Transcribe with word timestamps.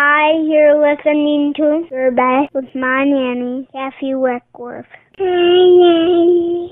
Hi, 0.00 0.30
you're 0.30 0.78
listening 0.80 1.52
to 1.56 1.84
Your 1.90 2.12
Best 2.12 2.54
with 2.54 2.72
my 2.72 3.02
nanny, 3.02 3.66
Kathy 3.72 4.12
Weckwerth. 4.14 4.86
Hi, 5.18 6.70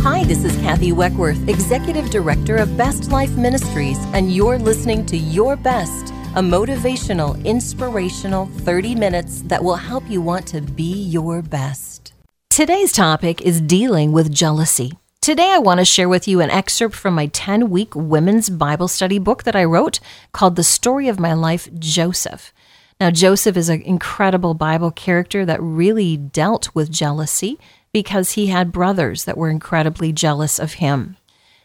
Hi, 0.00 0.22
this 0.22 0.44
is 0.44 0.56
Kathy 0.58 0.92
Weckwerth, 0.92 1.48
Executive 1.48 2.08
Director 2.10 2.58
of 2.58 2.76
Best 2.76 3.10
Life 3.10 3.36
Ministries, 3.36 3.98
and 4.14 4.32
you're 4.32 4.56
listening 4.56 5.04
to 5.06 5.16
Your 5.16 5.56
Best, 5.56 6.12
a 6.36 6.40
motivational, 6.40 7.44
inspirational 7.44 8.46
30 8.46 8.94
minutes 8.94 9.42
that 9.46 9.64
will 9.64 9.74
help 9.74 10.08
you 10.08 10.20
want 10.20 10.46
to 10.46 10.60
be 10.60 10.92
your 10.92 11.42
best. 11.42 12.12
Today's 12.50 12.92
topic 12.92 13.42
is 13.42 13.60
dealing 13.60 14.12
with 14.12 14.32
jealousy. 14.32 14.92
Today, 15.22 15.52
I 15.52 15.58
want 15.58 15.80
to 15.80 15.84
share 15.84 16.08
with 16.08 16.26
you 16.26 16.40
an 16.40 16.48
excerpt 16.48 16.96
from 16.96 17.14
my 17.14 17.26
10 17.26 17.68
week 17.68 17.94
women's 17.94 18.48
Bible 18.48 18.88
study 18.88 19.18
book 19.18 19.42
that 19.42 19.54
I 19.54 19.64
wrote 19.64 20.00
called 20.32 20.56
The 20.56 20.64
Story 20.64 21.08
of 21.08 21.20
My 21.20 21.34
Life, 21.34 21.68
Joseph. 21.78 22.54
Now, 22.98 23.10
Joseph 23.10 23.54
is 23.54 23.68
an 23.68 23.82
incredible 23.82 24.54
Bible 24.54 24.90
character 24.90 25.44
that 25.44 25.60
really 25.60 26.16
dealt 26.16 26.74
with 26.74 26.90
jealousy 26.90 27.58
because 27.92 28.32
he 28.32 28.46
had 28.46 28.72
brothers 28.72 29.24
that 29.24 29.36
were 29.36 29.50
incredibly 29.50 30.10
jealous 30.10 30.58
of 30.58 30.74
him. 30.74 31.18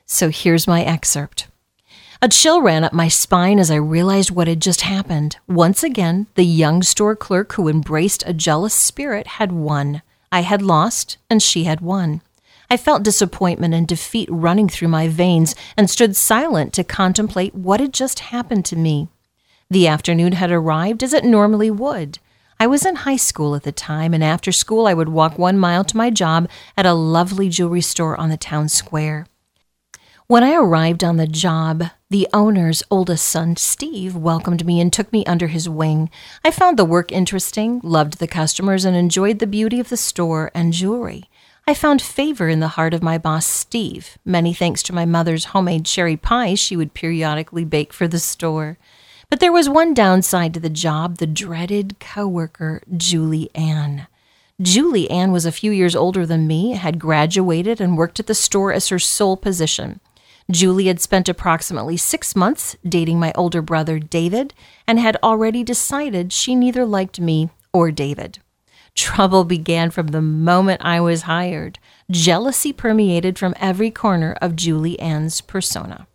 So 0.05 0.27
here's 0.29 0.67
my 0.67 0.83
excerpt. 0.83 1.47
A 2.21 2.27
chill 2.27 2.61
ran 2.61 2.83
up 2.83 2.91
my 2.91 3.07
spine 3.07 3.57
as 3.57 3.71
I 3.71 3.75
realized 3.75 4.31
what 4.31 4.49
had 4.49 4.61
just 4.61 4.81
happened. 4.81 5.37
Once 5.47 5.81
again, 5.81 6.27
the 6.35 6.43
young 6.43 6.83
store 6.83 7.15
clerk 7.15 7.53
who 7.53 7.69
embraced 7.69 8.21
a 8.25 8.33
jealous 8.33 8.73
spirit 8.73 9.27
had 9.27 9.53
won. 9.53 10.01
I 10.29 10.41
had 10.41 10.61
lost, 10.61 11.15
and 11.29 11.41
she 11.41 11.63
had 11.63 11.79
won. 11.79 12.21
I 12.69 12.77
felt 12.77 13.03
disappointment 13.03 13.73
and 13.73 13.87
defeat 13.87 14.29
running 14.31 14.69
through 14.69 14.87
my 14.87 15.07
veins 15.07 15.55
and 15.77 15.89
stood 15.89 16.15
silent 16.15 16.73
to 16.73 16.83
contemplate 16.83 17.55
what 17.55 17.79
had 17.79 17.93
just 17.93 18.19
happened 18.19 18.65
to 18.65 18.75
me. 18.75 19.09
The 19.69 19.87
afternoon 19.87 20.33
had 20.33 20.51
arrived 20.51 21.03
as 21.03 21.13
it 21.13 21.25
normally 21.25 21.71
would. 21.71 22.19
I 22.59 22.67
was 22.67 22.85
in 22.85 22.95
high 22.95 23.17
school 23.17 23.55
at 23.55 23.63
the 23.63 23.71
time, 23.71 24.13
and 24.13 24.23
after 24.23 24.51
school 24.51 24.87
I 24.87 24.93
would 24.93 25.09
walk 25.09 25.37
one 25.37 25.59
mile 25.59 25.83
to 25.83 25.97
my 25.97 26.09
job 26.09 26.49
at 26.77 26.85
a 26.85 26.93
lovely 26.93 27.49
jewelry 27.49 27.81
store 27.81 28.15
on 28.15 28.29
the 28.29 28.37
town 28.37 28.69
square. 28.69 29.27
When 30.27 30.43
I 30.43 30.55
arrived 30.55 31.03
on 31.03 31.17
the 31.17 31.27
job, 31.27 31.83
the 32.09 32.27
owner's 32.33 32.81
oldest 32.89 33.27
son, 33.27 33.57
Steve, 33.57 34.15
welcomed 34.15 34.65
me 34.65 34.79
and 34.79 34.91
took 34.91 35.11
me 35.11 35.25
under 35.25 35.47
his 35.47 35.67
wing. 35.67 36.09
I 36.43 36.49
found 36.49 36.77
the 36.77 36.85
work 36.85 37.11
interesting, 37.11 37.79
loved 37.83 38.17
the 38.17 38.27
customers, 38.27 38.85
and 38.85 38.95
enjoyed 38.95 39.39
the 39.39 39.45
beauty 39.45 39.79
of 39.79 39.89
the 39.89 39.97
store 39.97 40.49
and 40.55 40.73
jewelry. 40.73 41.29
I 41.67 41.73
found 41.73 41.99
favor 41.99 42.47
in 42.47 42.59
the 42.59 42.67
heart 42.69 42.93
of 42.93 43.01
my 43.01 43.17
boss, 43.17 43.43
Steve, 43.43 44.19
many 44.23 44.53
thanks 44.53 44.83
to 44.83 44.93
my 44.93 45.03
mother's 45.05 45.45
homemade 45.45 45.83
cherry 45.83 46.15
pies 46.15 46.59
she 46.59 46.77
would 46.77 46.93
periodically 46.93 47.65
bake 47.65 47.91
for 47.91 48.07
the 48.07 48.19
store. 48.19 48.77
But 49.31 49.39
there 49.39 49.51
was 49.51 49.67
one 49.67 49.95
downside 49.95 50.53
to 50.53 50.59
the 50.59 50.69
job 50.69 51.17
the 51.17 51.25
dreaded 51.25 51.99
coworker, 51.99 52.83
Julie 52.95 53.49
Ann. 53.55 54.05
Julie 54.61 55.09
Ann 55.09 55.31
was 55.31 55.47
a 55.47 55.51
few 55.51 55.71
years 55.71 55.95
older 55.95 56.23
than 56.23 56.45
me, 56.45 56.73
had 56.73 56.99
graduated, 56.99 57.81
and 57.81 57.97
worked 57.97 58.19
at 58.19 58.27
the 58.27 58.35
store 58.35 58.71
as 58.71 58.89
her 58.89 58.99
sole 58.99 59.35
position. 59.35 60.01
Julie 60.51 60.85
had 60.85 61.01
spent 61.01 61.27
approximately 61.27 61.97
six 61.97 62.35
months 62.35 62.75
dating 62.87 63.19
my 63.19 63.33
older 63.33 63.63
brother, 63.63 63.97
David, 63.97 64.53
and 64.85 64.99
had 64.99 65.17
already 65.23 65.63
decided 65.63 66.31
she 66.31 66.53
neither 66.53 66.85
liked 66.85 67.19
me 67.19 67.49
or 67.73 67.89
David. 67.89 68.37
Trouble 68.95 69.43
began 69.43 69.91
from 69.91 70.07
the 70.07 70.21
moment 70.21 70.81
I 70.83 71.01
was 71.01 71.23
hired. 71.23 71.79
Jealousy 72.09 72.71
permeated 72.71 73.37
from 73.37 73.53
every 73.59 73.91
corner 73.91 74.37
of 74.41 74.55
Julie 74.55 74.99
Ann's 74.99 75.41
persona. 75.41 76.07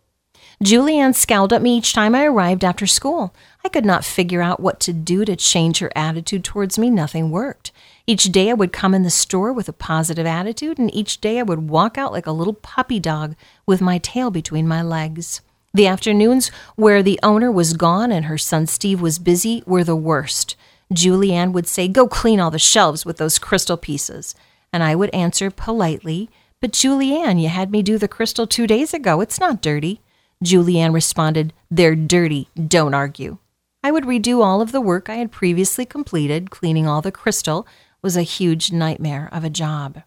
Julie 0.63 0.99
Ann 0.99 1.13
scowled 1.15 1.53
at 1.53 1.61
me 1.63 1.77
each 1.77 1.93
time 1.93 2.13
I 2.13 2.25
arrived 2.25 2.63
after 2.63 2.85
school. 2.85 3.33
I 3.65 3.69
could 3.69 3.85
not 3.85 4.05
figure 4.05 4.43
out 4.43 4.59
what 4.59 4.79
to 4.81 4.93
do 4.93 5.25
to 5.25 5.35
change 5.35 5.79
her 5.79 5.91
attitude 5.95 6.43
towards 6.43 6.77
me. 6.77 6.91
Nothing 6.91 7.31
worked. 7.31 7.71
Each 8.05 8.25
day 8.25 8.51
I 8.51 8.53
would 8.53 8.71
come 8.71 8.93
in 8.93 9.01
the 9.01 9.09
store 9.09 9.51
with 9.51 9.67
a 9.67 9.73
positive 9.73 10.27
attitude, 10.27 10.77
and 10.77 10.93
each 10.93 11.19
day 11.19 11.39
I 11.39 11.43
would 11.43 11.69
walk 11.69 11.97
out 11.97 12.11
like 12.11 12.27
a 12.27 12.31
little 12.31 12.53
puppy 12.53 12.99
dog 12.99 13.35
with 13.65 13.81
my 13.81 13.97
tail 13.97 14.29
between 14.29 14.67
my 14.67 14.83
legs. 14.83 15.41
The 15.73 15.87
afternoons 15.87 16.49
where 16.75 17.01
the 17.01 17.19
owner 17.23 17.51
was 17.51 17.73
gone 17.73 18.11
and 18.11 18.25
her 18.25 18.37
son 18.37 18.67
Steve 18.67 19.01
was 19.01 19.17
busy 19.17 19.63
were 19.65 19.83
the 19.83 19.95
worst. 19.95 20.55
Julianne 20.91 21.53
would 21.53 21.67
say, 21.67 21.87
Go 21.87 22.07
clean 22.07 22.39
all 22.39 22.51
the 22.51 22.59
shelves 22.59 23.05
with 23.05 23.17
those 23.17 23.39
crystal 23.39 23.77
pieces. 23.77 24.35
And 24.73 24.83
I 24.83 24.95
would 24.95 25.13
answer 25.13 25.49
politely, 25.49 26.29
But 26.59 26.71
Julianne, 26.71 27.41
you 27.41 27.49
had 27.49 27.71
me 27.71 27.81
do 27.81 27.97
the 27.97 28.07
crystal 28.07 28.47
two 28.47 28.67
days 28.67 28.93
ago. 28.93 29.21
It's 29.21 29.39
not 29.39 29.61
dirty. 29.61 30.01
Julianne 30.43 30.93
responded, 30.93 31.53
They're 31.69 31.95
dirty. 31.95 32.49
Don't 32.55 32.93
argue. 32.93 33.37
I 33.83 33.91
would 33.91 34.03
redo 34.03 34.43
all 34.43 34.61
of 34.61 34.71
the 34.71 34.81
work 34.81 35.09
I 35.09 35.15
had 35.15 35.31
previously 35.31 35.85
completed. 35.85 36.51
Cleaning 36.51 36.87
all 36.87 37.01
the 37.01 37.11
crystal 37.11 37.67
was 38.01 38.15
a 38.15 38.21
huge 38.21 38.71
nightmare 38.71 39.29
of 39.31 39.43
a 39.43 39.49
job. 39.49 40.03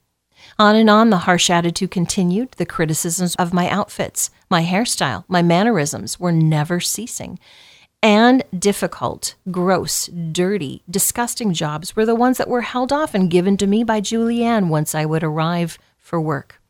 On 0.59 0.77
and 0.77 0.91
on 0.91 1.11
the 1.11 1.19
harsh 1.19 1.49
attitude 1.51 1.91
continued. 1.91 2.53
The 2.53 2.67
criticisms 2.67 3.35
of 3.37 3.55
my 3.55 3.69
outfits, 3.69 4.31
my 4.51 4.63
hairstyle, 4.63 5.25
my 5.27 5.43
mannerisms 5.43 6.21
were 6.21 6.33
never 6.33 6.81
ceasing 6.81 7.39
and 8.05 8.43
difficult, 8.57 9.35
gross, 9.51 10.09
dirty, 10.09 10.83
disgusting 10.91 11.55
jobs 11.55 11.97
were 11.97 12.05
the 12.05 12.15
ones 12.15 12.37
that 12.37 12.51
were 12.51 12.61
held 12.61 12.93
off 12.93 13.15
and 13.15 13.31
given 13.31 13.57
to 13.57 13.67
me 13.67 13.83
by 13.83 14.03
Julianne 14.03 14.69
once 14.69 14.95
I 14.95 15.07
would 15.07 15.25
arrive 15.25 15.79
for 15.97 16.21
work. 16.21 16.61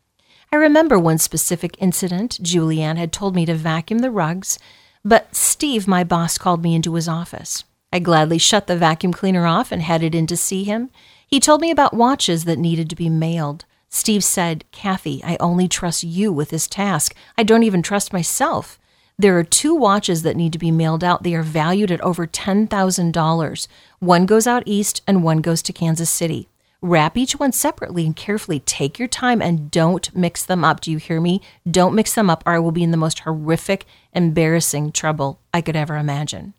I 0.52 0.56
remember 0.56 0.96
one 0.96 1.18
specific 1.18 1.74
incident. 1.80 2.38
Julianne 2.40 2.98
had 2.98 3.12
told 3.12 3.34
me 3.34 3.44
to 3.46 3.54
vacuum 3.56 3.98
the 3.98 4.12
rugs, 4.12 4.60
but 5.04 5.34
Steve, 5.34 5.88
my 5.88 6.04
boss, 6.04 6.38
called 6.38 6.62
me 6.62 6.72
into 6.72 6.94
his 6.94 7.08
office. 7.08 7.64
I 7.92 7.98
gladly 7.98 8.38
shut 8.38 8.68
the 8.68 8.76
vacuum 8.76 9.12
cleaner 9.12 9.44
off 9.44 9.72
and 9.72 9.82
headed 9.82 10.14
in 10.14 10.28
to 10.28 10.36
see 10.36 10.62
him. 10.62 10.88
He 11.26 11.40
told 11.40 11.60
me 11.60 11.72
about 11.72 11.94
watches 11.94 12.44
that 12.44 12.60
needed 12.60 12.88
to 12.90 12.96
be 12.96 13.08
mailed. 13.08 13.64
Steve 13.88 14.22
said, 14.22 14.64
Kathy, 14.70 15.20
I 15.24 15.36
only 15.40 15.66
trust 15.66 16.04
you 16.04 16.32
with 16.32 16.50
this 16.50 16.68
task. 16.68 17.12
I 17.36 17.42
don't 17.42 17.64
even 17.64 17.82
trust 17.82 18.12
myself. 18.12 18.78
There 19.16 19.38
are 19.38 19.44
two 19.44 19.76
watches 19.76 20.22
that 20.22 20.36
need 20.36 20.52
to 20.54 20.58
be 20.58 20.72
mailed 20.72 21.04
out. 21.04 21.22
They 21.22 21.34
are 21.34 21.42
valued 21.42 21.92
at 21.92 22.00
over 22.00 22.26
$10,000. 22.26 23.68
One 24.00 24.26
goes 24.26 24.46
out 24.46 24.64
east 24.66 25.02
and 25.06 25.22
one 25.22 25.40
goes 25.40 25.62
to 25.62 25.72
Kansas 25.72 26.10
City. 26.10 26.48
Wrap 26.82 27.16
each 27.16 27.38
one 27.38 27.52
separately 27.52 28.04
and 28.04 28.16
carefully. 28.16 28.58
Take 28.60 28.98
your 28.98 29.08
time 29.08 29.40
and 29.40 29.70
don't 29.70 30.14
mix 30.16 30.44
them 30.44 30.64
up. 30.64 30.80
Do 30.80 30.90
you 30.90 30.98
hear 30.98 31.20
me? 31.20 31.40
Don't 31.70 31.94
mix 31.94 32.12
them 32.12 32.28
up, 32.28 32.42
or 32.44 32.54
I 32.54 32.58
will 32.58 32.72
be 32.72 32.82
in 32.82 32.90
the 32.90 32.96
most 32.96 33.20
horrific, 33.20 33.86
embarrassing 34.12 34.92
trouble 34.92 35.40
I 35.54 35.60
could 35.60 35.76
ever 35.76 35.96
imagine. 35.96 36.52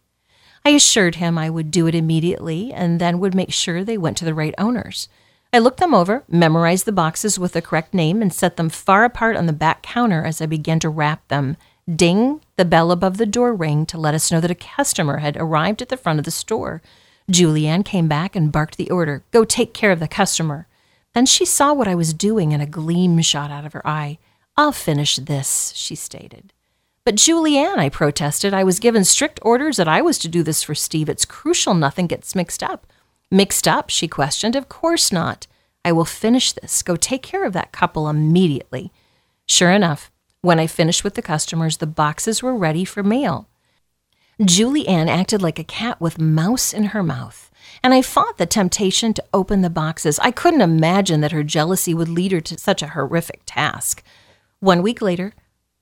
I 0.64 0.70
assured 0.70 1.16
him 1.16 1.38
I 1.38 1.50
would 1.50 1.70
do 1.70 1.86
it 1.88 1.94
immediately 1.94 2.74
and 2.74 3.00
then 3.00 3.20
would 3.20 3.36
make 3.36 3.54
sure 3.54 3.84
they 3.84 4.00
went 4.00 4.18
to 4.18 4.26
the 4.26 4.34
right 4.34 4.56
owners. 4.58 5.10
I 5.54 5.60
looked 5.60 5.80
them 5.80 5.94
over, 5.94 6.24
memorized 6.28 6.86
the 6.86 6.92
boxes 6.92 7.38
with 7.38 7.52
the 7.52 7.62
correct 7.62 7.94
name, 7.94 8.22
and 8.22 8.34
set 8.34 8.58
them 8.58 8.70
far 8.70 9.04
apart 9.04 9.36
on 9.36 9.46
the 9.46 9.54
back 9.54 9.84
counter 9.84 10.26
as 10.26 10.42
I 10.42 10.48
began 10.48 10.80
to 10.80 10.90
wrap 10.90 11.28
them 11.28 11.56
Ding, 11.94 12.42
the 12.56 12.66
bell 12.66 12.92
above 12.92 13.18
the 13.18 13.28
door 13.28 13.54
rang 13.54 13.86
to 13.88 13.98
let 13.98 14.16
us 14.16 14.32
know 14.32 14.42
that 14.42 14.50
a 14.50 14.56
customer 14.56 15.18
had 15.18 15.38
arrived 15.38 15.84
at 15.84 15.90
the 15.90 15.98
front 15.98 16.18
of 16.18 16.26
the 16.26 16.32
store. 16.32 16.82
Julianne 17.32 17.86
came 17.86 18.08
back 18.08 18.36
and 18.36 18.52
barked 18.52 18.78
the 18.78 18.90
order 18.90 19.24
Go 19.30 19.46
take 19.46 19.74
care 19.74 19.92
of 19.92 20.00
the 20.00 20.08
customer. 20.08 20.68
Then 21.14 21.28
she 21.28 21.46
saw 21.46 21.74
what 21.74 21.88
I 21.88 21.94
was 21.94 22.14
doing 22.14 22.54
and 22.54 22.62
a 22.62 22.66
gleam 22.66 23.22
shot 23.22 23.52
out 23.52 23.66
of 23.66 23.74
her 23.74 23.88
eye. 23.88 24.18
I'll 24.58 24.72
finish 24.72 25.18
this, 25.18 25.74
she 25.76 25.94
stated. 25.94 26.54
But 27.04 27.16
Julianne, 27.16 27.78
I 27.78 27.90
protested, 27.90 28.52
I 28.52 28.64
was 28.64 28.80
given 28.80 29.04
strict 29.04 29.40
orders 29.44 29.78
that 29.78 29.88
I 29.88 30.02
was 30.02 30.18
to 30.20 30.28
do 30.28 30.42
this 30.42 30.64
for 30.64 30.74
Steve. 30.74 31.08
It's 31.08 31.24
crucial 31.24 31.76
nothing 31.76 32.08
gets 32.08 32.34
mixed 32.34 32.64
up. 32.64 32.88
Mixed 33.30 33.68
up? 33.68 33.92
she 33.92 34.08
questioned. 34.08 34.56
Of 34.56 34.70
course 34.70 35.12
not. 35.12 35.46
I 35.84 35.92
will 35.92 36.06
finish 36.06 36.52
this. 36.52 36.82
Go 36.82 36.96
take 36.96 37.22
care 37.22 37.46
of 37.46 37.54
that 37.54 37.72
couple 37.72 38.10
immediately. 38.10 38.92
Sure 39.48 39.70
enough, 39.70 40.10
when 40.46 40.60
I 40.60 40.68
finished 40.68 41.04
with 41.04 41.16
the 41.16 41.24
customers, 41.24 41.78
the 41.78 41.88
boxes 41.88 42.44
were 42.44 42.56
ready 42.56 42.86
for 42.86 43.02
mail. 43.02 43.50
Julie 44.40 44.88
Ann 44.88 45.10
acted 45.10 45.42
like 45.42 45.58
a 45.58 45.64
cat 45.64 46.00
with 46.00 46.20
mouse 46.20 46.72
in 46.72 46.86
her 46.86 47.02
mouth, 47.02 47.50
and 47.82 47.96
I 47.96 48.04
fought 48.04 48.38
the 48.38 48.46
temptation 48.46 49.12
to 49.16 49.24
open 49.34 49.64
the 49.64 49.72
boxes. 49.72 50.20
I 50.20 50.30
couldn't 50.30 50.62
imagine 50.62 51.22
that 51.22 51.32
her 51.32 51.42
jealousy 51.42 51.96
would 51.96 52.10
lead 52.10 52.32
her 52.32 52.42
to 52.42 52.60
such 52.60 52.84
a 52.84 52.90
horrific 52.90 53.42
task. 53.48 54.04
One 54.60 54.84
week 54.84 55.02
later, 55.02 55.34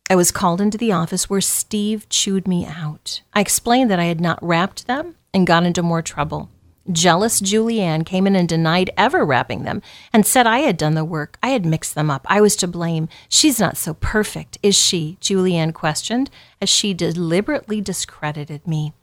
I 0.09 0.15
was 0.15 0.31
called 0.31 0.61
into 0.61 0.77
the 0.77 0.93
office 0.93 1.29
where 1.29 1.41
Steve 1.41 2.07
chewed 2.07 2.47
me 2.47 2.65
out. 2.65 3.21
I 3.33 3.41
explained 3.41 3.91
that 3.91 3.99
I 3.99 4.05
had 4.05 4.21
not 4.21 4.41
wrapped 4.41 4.87
them 4.87 5.15
and 5.33 5.45
got 5.45 5.65
into 5.65 5.83
more 5.83 6.01
trouble. 6.01 6.49
Jealous 6.91 7.39
Julianne 7.39 8.05
came 8.05 8.27
in 8.27 8.35
and 8.35 8.47
denied 8.47 8.91
ever 8.97 9.23
wrapping 9.23 9.63
them 9.63 9.81
and 10.11 10.25
said 10.25 10.45
I 10.45 10.59
had 10.59 10.75
done 10.75 10.95
the 10.95 11.05
work. 11.05 11.37
I 11.41 11.49
had 11.49 11.65
mixed 11.65 11.95
them 11.95 12.11
up. 12.11 12.25
I 12.29 12.41
was 12.41 12.57
to 12.57 12.67
blame. 12.67 13.07
She's 13.29 13.59
not 13.59 13.77
so 13.77 13.93
perfect, 13.93 14.57
is 14.61 14.75
she? 14.75 15.17
Julianne 15.21 15.73
questioned 15.73 16.29
as 16.61 16.69
she 16.69 16.93
deliberately 16.93 17.79
discredited 17.79 18.67
me. 18.67 18.93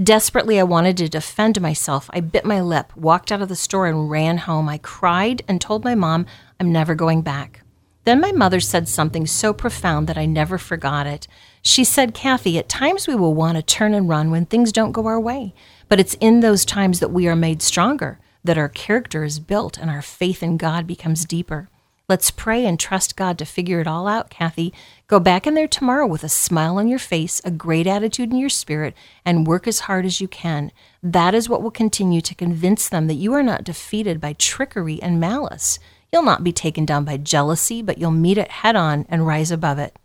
Desperately, 0.00 0.60
I 0.60 0.64
wanted 0.64 0.96
to 0.98 1.08
defend 1.08 1.60
myself. 1.60 2.10
I 2.12 2.20
bit 2.20 2.44
my 2.44 2.60
lip, 2.60 2.94
walked 2.96 3.32
out 3.32 3.42
of 3.42 3.48
the 3.48 3.56
store, 3.56 3.86
and 3.86 4.10
ran 4.10 4.38
home. 4.38 4.68
I 4.68 4.78
cried 4.78 5.42
and 5.48 5.60
told 5.60 5.82
my 5.82 5.94
mom 5.94 6.26
I'm 6.60 6.70
never 6.70 6.94
going 6.94 7.22
back. 7.22 7.62
Then 8.04 8.20
my 8.20 8.32
mother 8.32 8.60
said 8.60 8.86
something 8.86 9.26
so 9.26 9.52
profound 9.54 10.06
that 10.08 10.18
I 10.18 10.26
never 10.26 10.58
forgot 10.58 11.06
it. 11.06 11.26
She 11.62 11.84
said, 11.84 12.12
Kathy, 12.12 12.58
at 12.58 12.68
times 12.68 13.08
we 13.08 13.14
will 13.14 13.34
want 13.34 13.56
to 13.56 13.62
turn 13.62 13.94
and 13.94 14.08
run 14.08 14.30
when 14.30 14.44
things 14.44 14.72
don't 14.72 14.92
go 14.92 15.06
our 15.06 15.18
way, 15.18 15.54
but 15.94 16.00
it's 16.00 16.16
in 16.18 16.40
those 16.40 16.64
times 16.64 16.98
that 16.98 17.12
we 17.12 17.28
are 17.28 17.36
made 17.36 17.62
stronger, 17.62 18.18
that 18.42 18.58
our 18.58 18.68
character 18.68 19.22
is 19.22 19.38
built, 19.38 19.78
and 19.78 19.88
our 19.88 20.02
faith 20.02 20.42
in 20.42 20.56
God 20.56 20.88
becomes 20.88 21.24
deeper. 21.24 21.68
Let's 22.08 22.32
pray 22.32 22.66
and 22.66 22.80
trust 22.80 23.14
God 23.14 23.38
to 23.38 23.44
figure 23.44 23.78
it 23.80 23.86
all 23.86 24.08
out, 24.08 24.28
Kathy. 24.28 24.74
Go 25.06 25.20
back 25.20 25.46
in 25.46 25.54
there 25.54 25.68
tomorrow 25.68 26.04
with 26.04 26.24
a 26.24 26.28
smile 26.28 26.78
on 26.78 26.88
your 26.88 26.98
face, 26.98 27.40
a 27.44 27.52
great 27.52 27.86
attitude 27.86 28.32
in 28.32 28.38
your 28.38 28.48
spirit, 28.48 28.92
and 29.24 29.46
work 29.46 29.68
as 29.68 29.86
hard 29.86 30.04
as 30.04 30.20
you 30.20 30.26
can. 30.26 30.72
That 31.00 31.32
is 31.32 31.48
what 31.48 31.62
will 31.62 31.70
continue 31.70 32.20
to 32.22 32.34
convince 32.34 32.88
them 32.88 33.06
that 33.06 33.14
you 33.14 33.32
are 33.32 33.44
not 33.44 33.62
defeated 33.62 34.20
by 34.20 34.32
trickery 34.32 35.00
and 35.00 35.20
malice. 35.20 35.78
You'll 36.12 36.24
not 36.24 36.42
be 36.42 36.50
taken 36.50 36.84
down 36.84 37.04
by 37.04 37.18
jealousy, 37.18 37.82
but 37.82 37.98
you'll 37.98 38.10
meet 38.10 38.36
it 38.36 38.50
head 38.50 38.74
on 38.74 39.06
and 39.08 39.28
rise 39.28 39.52
above 39.52 39.78
it. 39.78 39.96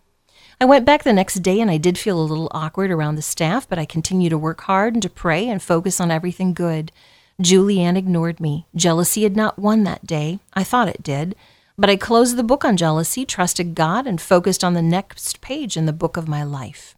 I 0.61 0.65
went 0.65 0.85
back 0.85 1.03
the 1.03 1.13
next 1.13 1.35
day 1.35 1.61
and 1.61 1.71
I 1.71 1.77
did 1.77 1.97
feel 1.97 2.19
a 2.19 2.21
little 2.21 2.51
awkward 2.51 2.91
around 2.91 3.15
the 3.15 3.21
staff, 3.21 3.67
but 3.67 3.79
I 3.79 3.85
continued 3.85 4.31
to 4.31 4.37
work 4.37 4.61
hard 4.61 4.93
and 4.93 5.01
to 5.03 5.09
pray 5.09 5.47
and 5.47 5.63
focus 5.63 6.01
on 6.01 6.11
everything 6.11 6.53
good. 6.53 6.91
Julianne 7.41 7.95
ignored 7.95 8.41
me. 8.41 8.67
Jealousy 8.75 9.23
had 9.23 9.37
not 9.37 9.57
won 9.57 9.85
that 9.85 10.05
day. 10.05 10.39
I 10.53 10.65
thought 10.65 10.89
it 10.89 11.01
did. 11.01 11.35
But 11.77 11.89
I 11.89 11.95
closed 11.95 12.35
the 12.35 12.43
book 12.43 12.65
on 12.65 12.75
jealousy, 12.75 13.25
trusted 13.25 13.73
God, 13.73 14.05
and 14.05 14.19
focused 14.19 14.65
on 14.65 14.73
the 14.73 14.81
next 14.81 15.39
page 15.39 15.77
in 15.77 15.85
the 15.85 15.93
book 15.93 16.17
of 16.17 16.27
my 16.27 16.43
life. 16.43 16.97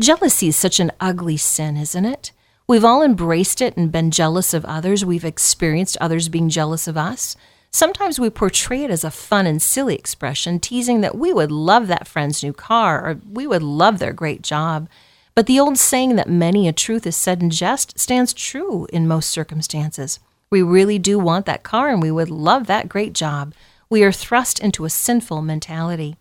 Jealousy 0.00 0.48
is 0.48 0.56
such 0.56 0.80
an 0.80 0.90
ugly 0.98 1.36
sin, 1.36 1.76
isn't 1.76 2.04
it? 2.04 2.32
We've 2.66 2.84
all 2.84 3.00
embraced 3.00 3.62
it 3.62 3.76
and 3.76 3.92
been 3.92 4.10
jealous 4.10 4.52
of 4.52 4.64
others. 4.64 5.04
We've 5.04 5.24
experienced 5.24 5.96
others 6.00 6.28
being 6.28 6.48
jealous 6.48 6.88
of 6.88 6.96
us. 6.96 7.36
Sometimes 7.70 8.18
we 8.18 8.30
portray 8.30 8.84
it 8.84 8.90
as 8.90 9.04
a 9.04 9.10
fun 9.10 9.46
and 9.46 9.60
silly 9.60 9.94
expression, 9.94 10.58
teasing 10.58 11.00
that 11.02 11.16
we 11.16 11.32
would 11.32 11.52
love 11.52 11.86
that 11.86 12.08
friend's 12.08 12.42
new 12.42 12.52
car 12.52 13.04
or 13.04 13.20
we 13.30 13.46
would 13.46 13.62
love 13.62 13.98
their 13.98 14.12
great 14.12 14.42
job. 14.42 14.88
But 15.34 15.46
the 15.46 15.60
old 15.60 15.78
saying 15.78 16.16
that 16.16 16.28
many 16.28 16.66
a 16.66 16.72
truth 16.72 17.06
is 17.06 17.16
said 17.16 17.42
in 17.42 17.50
jest 17.50 17.98
stands 17.98 18.32
true 18.32 18.86
in 18.92 19.06
most 19.06 19.30
circumstances. 19.30 20.18
We 20.50 20.62
really 20.62 20.98
do 20.98 21.18
want 21.18 21.46
that 21.46 21.62
car 21.62 21.90
and 21.90 22.02
we 22.02 22.10
would 22.10 22.30
love 22.30 22.66
that 22.66 22.88
great 22.88 23.12
job 23.12 23.52
we 23.90 24.02
are 24.04 24.12
thrust 24.12 24.58
into 24.58 24.84
a 24.84 24.90
sinful 24.90 25.42
mentality. 25.42 26.16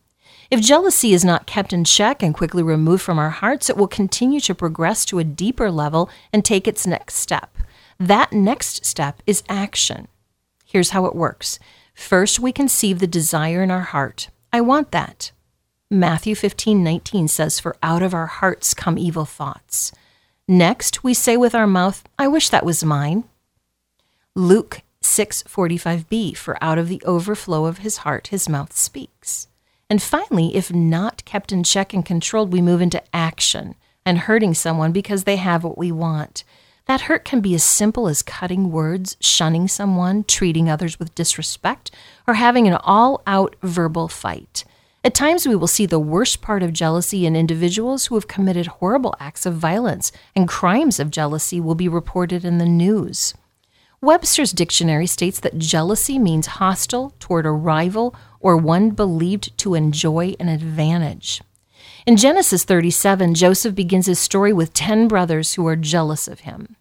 If 0.49 0.61
jealousy 0.61 1.13
is 1.13 1.25
not 1.25 1.45
kept 1.45 1.73
in 1.73 1.83
check 1.83 2.23
and 2.23 2.33
quickly 2.33 2.63
removed 2.63 3.03
from 3.03 3.19
our 3.19 3.29
hearts, 3.29 3.69
it 3.69 3.75
will 3.75 3.87
continue 3.87 4.39
to 4.41 4.55
progress 4.55 5.03
to 5.05 5.19
a 5.19 5.25
deeper 5.25 5.69
level 5.69 6.09
and 6.31 6.45
take 6.45 6.67
its 6.67 6.87
next 6.87 7.15
step. 7.15 7.57
That 7.99 8.31
next 8.31 8.85
step 8.85 9.21
is 9.27 9.43
action. 9.49 10.07
Here's 10.67 10.91
how 10.91 11.05
it 11.05 11.15
works 11.15 11.59
First, 11.95 12.39
we 12.39 12.51
conceive 12.51 12.99
the 12.99 13.07
desire 13.07 13.63
in 13.63 13.71
our 13.71 13.81
heart. 13.81 14.29
I 14.53 14.61
want 14.61 14.91
that. 14.91 15.31
Matthew 15.89 16.35
15, 16.35 16.83
19 16.83 17.27
says, 17.27 17.59
For 17.59 17.75
out 17.81 18.03
of 18.03 18.13
our 18.13 18.27
hearts 18.27 18.75
come 18.75 18.99
evil 18.99 19.25
thoughts. 19.25 19.91
Next, 20.47 21.03
we 21.03 21.15
say 21.15 21.37
with 21.37 21.55
our 21.55 21.65
mouth, 21.65 22.03
I 22.19 22.27
wish 22.27 22.49
that 22.49 22.65
was 22.65 22.83
mine. 22.83 23.23
Luke 24.35 24.81
645b, 25.01 26.37
for 26.37 26.63
out 26.63 26.77
of 26.77 26.87
the 26.87 27.01
overflow 27.03 27.65
of 27.65 27.79
his 27.79 27.97
heart 27.97 28.27
his 28.27 28.47
mouth 28.47 28.73
speaks. 28.73 29.47
And 29.89 30.01
finally, 30.01 30.55
if 30.55 30.71
not 30.71 31.25
kept 31.25 31.51
in 31.51 31.63
check 31.63 31.93
and 31.93 32.05
controlled, 32.05 32.53
we 32.53 32.61
move 32.61 32.81
into 32.81 33.01
action 33.15 33.75
and 34.05 34.19
hurting 34.19 34.53
someone 34.53 34.91
because 34.91 35.23
they 35.23 35.37
have 35.37 35.63
what 35.63 35.77
we 35.77 35.91
want. 35.91 36.43
That 36.87 37.01
hurt 37.01 37.25
can 37.25 37.41
be 37.41 37.53
as 37.53 37.63
simple 37.63 38.07
as 38.07 38.21
cutting 38.21 38.71
words, 38.71 39.17
shunning 39.19 39.67
someone, 39.67 40.23
treating 40.23 40.69
others 40.69 40.97
with 40.97 41.13
disrespect, 41.15 41.91
or 42.25 42.35
having 42.35 42.65
an 42.67 42.75
all 42.75 43.21
out 43.27 43.55
verbal 43.61 44.07
fight. 44.07 44.63
At 45.03 45.13
times, 45.13 45.45
we 45.45 45.55
will 45.55 45.67
see 45.67 45.85
the 45.85 45.99
worst 45.99 46.41
part 46.41 46.63
of 46.63 46.73
jealousy 46.73 47.25
in 47.25 47.35
individuals 47.35 48.07
who 48.07 48.15
have 48.15 48.27
committed 48.27 48.67
horrible 48.67 49.15
acts 49.19 49.45
of 49.45 49.55
violence, 49.55 50.11
and 50.35 50.47
crimes 50.47 50.99
of 50.99 51.11
jealousy 51.11 51.59
will 51.59 51.75
be 51.75 51.87
reported 51.89 52.43
in 52.43 52.57
the 52.57 52.65
news. 52.65 53.33
Webster's 53.99 54.51
dictionary 54.51 55.07
states 55.07 55.39
that 55.41 55.57
jealousy 55.57 56.17
means 56.17 56.47
hostile 56.47 57.13
toward 57.19 57.45
a 57.45 57.51
rival 57.51 58.15
or 58.39 58.55
one 58.55 58.91
believed 58.91 59.57
to 59.57 59.75
enjoy 59.75 60.35
an 60.39 60.47
advantage. 60.49 61.41
In 62.07 62.15
Genesis 62.15 62.63
37, 62.63 63.33
Joseph 63.33 63.75
begins 63.75 64.05
his 64.05 64.17
story 64.17 64.53
with 64.53 64.73
10 64.73 65.09
brothers 65.09 65.55
who 65.55 65.67
are 65.67 65.75
jealous 65.75 66.29
of 66.29 66.39
him. 66.39 66.77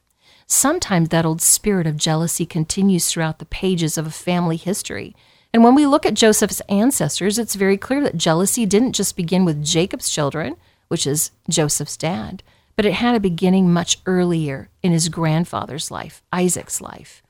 Sometimes 0.46 1.08
that 1.08 1.26
old 1.26 1.42
spirit 1.42 1.84
of 1.84 1.96
jealousy 1.96 2.46
continues 2.46 3.08
throughout 3.08 3.40
the 3.40 3.44
pages 3.44 3.98
of 3.98 4.06
a 4.06 4.12
family 4.12 4.56
history. 4.56 5.16
And 5.52 5.64
when 5.64 5.74
we 5.74 5.84
look 5.84 6.06
at 6.06 6.14
Joseph's 6.14 6.60
ancestors, 6.68 7.40
it's 7.40 7.56
very 7.56 7.76
clear 7.76 8.00
that 8.02 8.16
jealousy 8.16 8.66
didn't 8.66 8.92
just 8.92 9.16
begin 9.16 9.44
with 9.44 9.64
Jacob's 9.64 10.10
children, 10.10 10.54
which 10.86 11.08
is 11.08 11.32
Joseph's 11.50 11.96
dad, 11.96 12.44
but 12.76 12.86
it 12.86 12.92
had 12.92 13.16
a 13.16 13.20
beginning 13.20 13.72
much 13.72 13.98
earlier 14.06 14.68
in 14.80 14.92
his 14.92 15.08
grandfather's 15.08 15.90
life, 15.90 16.22
Isaac's 16.32 16.80
life. 16.80 17.20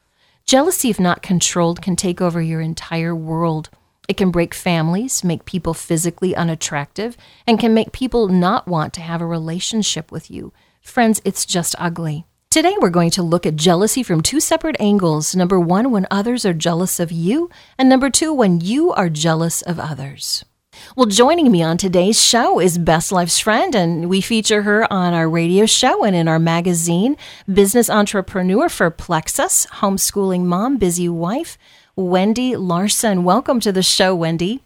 Jealousy, 0.45 0.91
if 0.91 1.01
not 1.01 1.23
controlled, 1.23 1.81
can 1.81 1.97
take 1.97 2.21
over 2.21 2.43
your 2.43 2.61
entire 2.61 3.15
world. 3.15 3.71
It 4.08 4.17
can 4.17 4.31
break 4.31 4.55
families, 4.55 5.25
make 5.25 5.44
people 5.44 5.75
physically 5.75 6.35
unattractive, 6.35 7.17
and 7.47 7.58
can 7.58 7.75
make 7.75 7.93
people 7.93 8.29
not 8.29 8.69
want 8.69 8.93
to 8.94 9.00
have 9.00 9.20
a 9.20 9.26
relationship 9.26 10.12
with 10.12 10.31
you. 10.31 10.53
Friends, 10.81 11.20
it's 11.25 11.44
just 11.44 11.75
ugly. 11.79 12.25
Today, 12.50 12.75
we're 12.81 12.91
going 12.91 13.11
to 13.11 13.23
look 13.23 13.44
at 13.44 13.56
jealousy 13.56 14.03
from 14.03 14.23
two 14.23 14.41
separate 14.41 14.81
angles. 14.81 15.35
Number 15.35 15.58
one, 15.61 15.91
when 15.91 16.06
others 16.11 16.47
are 16.47 16.55
jealous 16.55 17.00
of 17.00 17.12
you, 17.12 17.50
and 17.76 17.88
number 17.88 18.08
two, 18.08 18.32
when 18.32 18.61
you 18.61 18.93
are 18.93 19.11
jealous 19.11 19.62
of 19.62 19.79
others. 19.79 20.44
Well, 20.94 21.06
joining 21.06 21.50
me 21.50 21.62
on 21.62 21.76
today's 21.76 22.20
show 22.20 22.61
is 22.61 22.79
Best 22.79 23.12
Life's 23.12 23.38
friend, 23.38 23.75
and 23.75 24.09
we 24.09 24.20
feature 24.20 24.62
her 24.62 24.91
on 24.93 25.12
our 25.12 25.29
radio 25.29 25.67
show 25.67 26.05
and 26.05 26.14
in 26.14 26.29
our 26.29 26.38
magazine, 26.38 27.17
business 27.52 27.91
entrepreneur 27.91 28.69
for 28.69 28.91
Plexus, 28.91 29.67
homeschooling 29.67 30.44
mom, 30.44 30.76
busy 30.76 31.09
wife, 31.09 31.59
Wendy 31.97 32.57
Larson. 32.57 33.25
Welcome 33.25 33.59
to 33.61 33.73
the 33.73 33.83
show, 33.83 34.15
Wendy. 34.15 34.63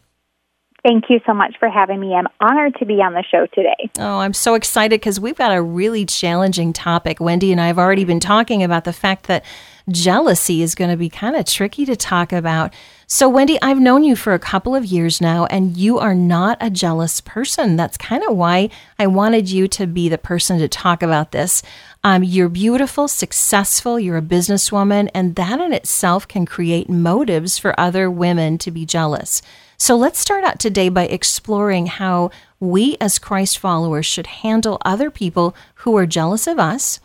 Thank 0.82 1.04
you 1.08 1.20
so 1.24 1.32
much 1.32 1.54
for 1.60 1.68
having 1.68 2.00
me. 2.00 2.12
I'm 2.12 2.26
honored 2.40 2.74
to 2.80 2.86
be 2.86 2.94
on 2.94 3.12
the 3.12 3.22
show 3.30 3.46
today. 3.54 3.90
Oh, 3.98 4.18
I'm 4.18 4.32
so 4.32 4.54
excited 4.54 5.00
because 5.00 5.20
we've 5.20 5.36
got 5.36 5.54
a 5.54 5.62
really 5.62 6.04
challenging 6.04 6.72
topic. 6.72 7.20
Wendy 7.20 7.52
and 7.52 7.60
I 7.60 7.68
have 7.68 7.78
already 7.78 8.04
been 8.04 8.18
talking 8.18 8.64
about 8.64 8.84
the 8.84 8.92
fact 8.92 9.26
that 9.26 9.44
jealousy 9.92 10.62
is 10.62 10.74
going 10.74 10.90
to 10.90 10.96
be 10.96 11.08
kind 11.08 11.36
of 11.36 11.44
tricky 11.44 11.84
to 11.86 11.96
talk 11.96 12.32
about. 12.32 12.72
So, 13.06 13.28
Wendy, 13.28 13.58
I've 13.60 13.80
known 13.80 14.04
you 14.04 14.14
for 14.14 14.34
a 14.34 14.38
couple 14.38 14.76
of 14.76 14.84
years 14.84 15.20
now, 15.20 15.46
and 15.46 15.76
you 15.76 15.98
are 15.98 16.14
not 16.14 16.56
a 16.60 16.70
jealous 16.70 17.20
person. 17.20 17.74
That's 17.74 17.96
kind 17.96 18.22
of 18.22 18.36
why 18.36 18.70
I 18.98 19.08
wanted 19.08 19.50
you 19.50 19.66
to 19.68 19.86
be 19.86 20.08
the 20.08 20.16
person 20.18 20.58
to 20.60 20.68
talk 20.68 21.02
about 21.02 21.32
this. 21.32 21.62
Um, 22.04 22.22
you're 22.22 22.48
beautiful, 22.48 23.08
successful, 23.08 23.98
you're 23.98 24.16
a 24.16 24.22
businesswoman, 24.22 25.10
and 25.12 25.34
that 25.34 25.60
in 25.60 25.72
itself 25.72 26.28
can 26.28 26.46
create 26.46 26.88
motives 26.88 27.58
for 27.58 27.78
other 27.78 28.08
women 28.08 28.58
to 28.58 28.70
be 28.70 28.86
jealous. 28.86 29.42
So, 29.76 29.96
let's 29.96 30.20
start 30.20 30.44
out 30.44 30.60
today 30.60 30.88
by 30.88 31.06
exploring 31.06 31.86
how 31.86 32.30
we 32.60 32.96
as 33.00 33.18
Christ 33.18 33.58
followers 33.58 34.06
should 34.06 34.26
handle 34.28 34.78
other 34.84 35.10
people 35.10 35.56
who 35.76 35.96
are 35.96 36.06
jealous 36.06 36.46
of 36.46 36.60
us 36.60 37.00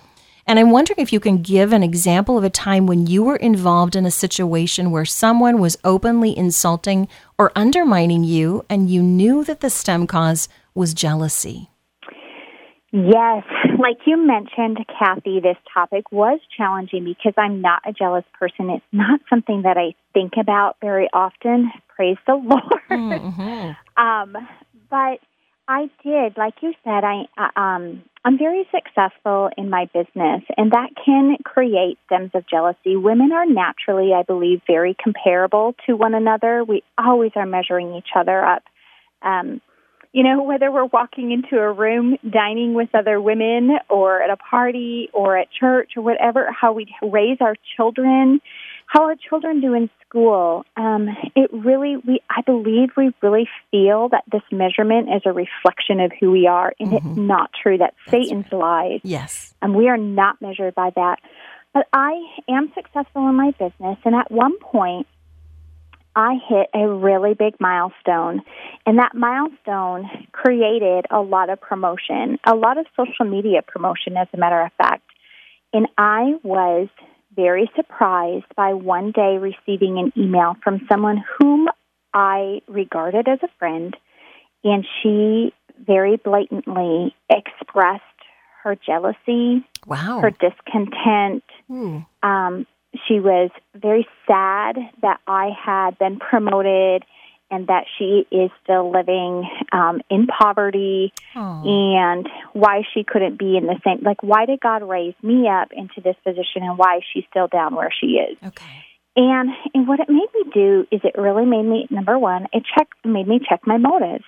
and 0.47 0.59
I'm 0.59 0.71
wondering 0.71 0.99
if 0.99 1.11
you 1.11 1.19
can 1.19 1.41
give 1.41 1.73
an 1.73 1.81
example 1.81 2.37
of 2.37 2.43
a 2.43 2.49
time 2.49 2.85
when 2.85 3.07
you 3.07 3.23
were 3.23 3.35
involved 3.35 3.95
in 3.95 4.05
a 4.05 4.11
situation 4.11 4.91
where 4.91 5.05
someone 5.05 5.59
was 5.59 5.77
openly 5.83 6.37
insulting 6.37 7.07
or 7.37 7.51
undermining 7.55 8.23
you, 8.23 8.63
and 8.69 8.89
you 8.89 9.01
knew 9.01 9.43
that 9.43 9.61
the 9.61 9.69
stem 9.69 10.05
cause 10.05 10.47
was 10.75 10.93
jealousy. 10.93 11.69
Yes, 12.91 13.43
like 13.77 13.97
you 14.05 14.15
mentioned, 14.15 14.77
Kathy, 14.97 15.41
this 15.41 15.57
topic 15.73 16.11
was 16.13 16.39
challenging 16.55 17.03
because 17.03 17.33
I'm 17.35 17.59
not 17.59 17.81
a 17.85 17.91
jealous 17.91 18.23
person. 18.39 18.69
It's 18.69 18.85
not 18.93 19.19
something 19.29 19.63
that 19.63 19.77
I 19.77 19.95
think 20.13 20.33
about 20.39 20.77
very 20.79 21.09
often. 21.11 21.71
Praise 21.93 22.17
the 22.25 22.35
Lord. 22.35 22.81
Mm-hmm. 22.89 24.01
um, 24.01 24.47
but 24.89 25.19
I 25.67 25.89
did, 26.03 26.37
like 26.37 26.53
you 26.61 26.73
said, 26.83 27.03
I 27.03 27.25
uh, 27.37 27.59
um, 27.59 28.03
I'm 28.25 28.39
very 28.39 28.67
successful 28.73 29.51
in 29.55 29.69
my 29.69 29.85
business, 29.93 30.41
and 30.57 30.71
that 30.71 30.89
can 31.05 31.37
create 31.45 31.99
stems 32.07 32.31
of 32.33 32.47
jealousy. 32.49 32.95
Women 32.95 33.31
are 33.31 33.45
naturally, 33.45 34.13
I 34.15 34.23
believe, 34.23 34.61
very 34.65 34.95
comparable 35.01 35.75
to 35.85 35.95
one 35.95 36.15
another. 36.15 36.63
We 36.63 36.83
always 36.97 37.33
are 37.35 37.45
measuring 37.45 37.93
each 37.93 38.09
other 38.15 38.43
up. 38.43 38.63
Um, 39.21 39.61
you 40.11 40.23
know, 40.23 40.41
whether 40.41 40.71
we're 40.71 40.85
walking 40.85 41.31
into 41.31 41.61
a 41.61 41.71
room, 41.71 42.17
dining 42.27 42.73
with 42.73 42.89
other 42.95 43.21
women, 43.21 43.77
or 43.91 44.23
at 44.23 44.31
a 44.31 44.37
party, 44.37 45.07
or 45.13 45.37
at 45.37 45.51
church, 45.51 45.91
or 45.95 46.01
whatever, 46.01 46.49
how 46.51 46.73
we 46.73 46.87
raise 47.03 47.37
our 47.41 47.55
children, 47.77 48.41
how 48.95 49.03
our 49.03 49.15
children 49.15 49.59
do 49.59 49.73
in 49.73 49.89
school, 50.07 50.63
um, 50.77 51.09
it 51.35 51.51
really, 51.51 51.97
we, 51.97 52.21
I 52.29 52.41
believe 52.41 52.89
we 52.95 53.13
really 53.21 53.49
feel 53.69 54.07
that 54.09 54.23
this 54.31 54.41
measurement 54.51 55.09
is 55.13 55.21
a 55.25 55.33
reflection 55.33 55.99
of 55.99 56.13
who 56.17 56.31
we 56.31 56.47
are, 56.47 56.73
and 56.79 56.91
mm-hmm. 56.91 57.09
it's 57.09 57.17
not 57.17 57.51
true. 57.61 57.77
That 57.77 57.93
That's 58.05 58.25
Satan's 58.25 58.45
right. 58.53 58.59
lies. 58.59 58.99
Yes. 59.03 59.53
And 59.61 59.75
we 59.75 59.89
are 59.89 59.97
not 59.97 60.41
measured 60.41 60.75
by 60.75 60.91
that. 60.95 61.19
But 61.73 61.87
I 61.91 62.13
am 62.47 62.71
successful 62.73 63.27
in 63.27 63.35
my 63.35 63.51
business, 63.51 63.97
and 64.05 64.15
at 64.15 64.31
one 64.31 64.57
point, 64.59 65.07
I 66.15 66.35
hit 66.47 66.69
a 66.73 66.87
really 66.87 67.33
big 67.33 67.55
milestone. 67.59 68.43
And 68.85 68.99
that 68.99 69.13
milestone 69.13 70.09
created 70.31 71.05
a 71.11 71.19
lot 71.19 71.49
of 71.49 71.59
promotion, 71.59 72.39
a 72.45 72.55
lot 72.55 72.77
of 72.77 72.85
social 72.95 73.25
media 73.25 73.61
promotion, 73.61 74.15
as 74.15 74.29
a 74.33 74.37
matter 74.37 74.61
of 74.61 74.71
fact. 74.77 75.03
And 75.73 75.87
I 75.97 76.35
was 76.43 76.87
very 77.35 77.69
surprised 77.75 78.45
by 78.55 78.73
one 78.73 79.11
day 79.11 79.37
receiving 79.37 79.97
an 79.99 80.13
email 80.17 80.55
from 80.63 80.85
someone 80.89 81.23
whom 81.37 81.67
I 82.13 82.61
regarded 82.67 83.27
as 83.27 83.39
a 83.43 83.49
friend. 83.59 83.95
And 84.63 84.85
she 85.01 85.53
very 85.85 86.17
blatantly 86.17 87.13
expressed 87.29 88.03
her 88.63 88.75
jealousy, 88.75 89.63
wow. 89.85 90.19
her 90.21 90.31
discontent. 90.31 91.43
Um, 92.23 92.65
she 93.07 93.19
was 93.19 93.51
very 93.75 94.07
sad 94.25 94.77
that 95.01 95.19
I 95.27 95.49
had 95.49 95.97
been 95.99 96.17
promoted 96.17 97.03
and 97.51 97.67
that 97.67 97.85
she 97.97 98.25
is 98.31 98.49
still 98.63 98.91
living 98.91 99.47
um, 99.71 100.01
in 100.09 100.27
poverty 100.27 101.13
and 101.65 102.27
why 102.53 102.81
she 102.93 103.03
couldn't 103.03 103.37
be 103.37 103.55
in 103.57 103.65
the 103.67 103.79
same 103.83 103.99
like 104.03 104.21
why 104.23 104.45
did 104.45 104.59
god 104.59 104.81
raise 104.83 105.13
me 105.21 105.47
up 105.47 105.69
into 105.71 106.01
this 106.03 106.15
position 106.23 106.63
and 106.63 106.77
why 106.77 106.99
she's 107.13 107.23
still 107.29 107.47
down 107.47 107.75
where 107.75 107.91
she 107.99 108.17
is? 108.17 108.37
Okay. 108.43 108.85
and 109.15 109.49
and 109.73 109.87
what 109.87 109.99
it 109.99 110.09
made 110.09 110.27
me 110.33 110.51
do 110.53 110.87
is 110.91 111.01
it 111.03 111.19
really 111.19 111.45
made 111.45 111.65
me 111.65 111.87
number 111.89 112.17
one 112.17 112.47
it 112.51 112.63
check 112.75 112.87
made 113.03 113.27
me 113.27 113.39
check 113.47 113.61
my 113.65 113.77
motives. 113.77 114.25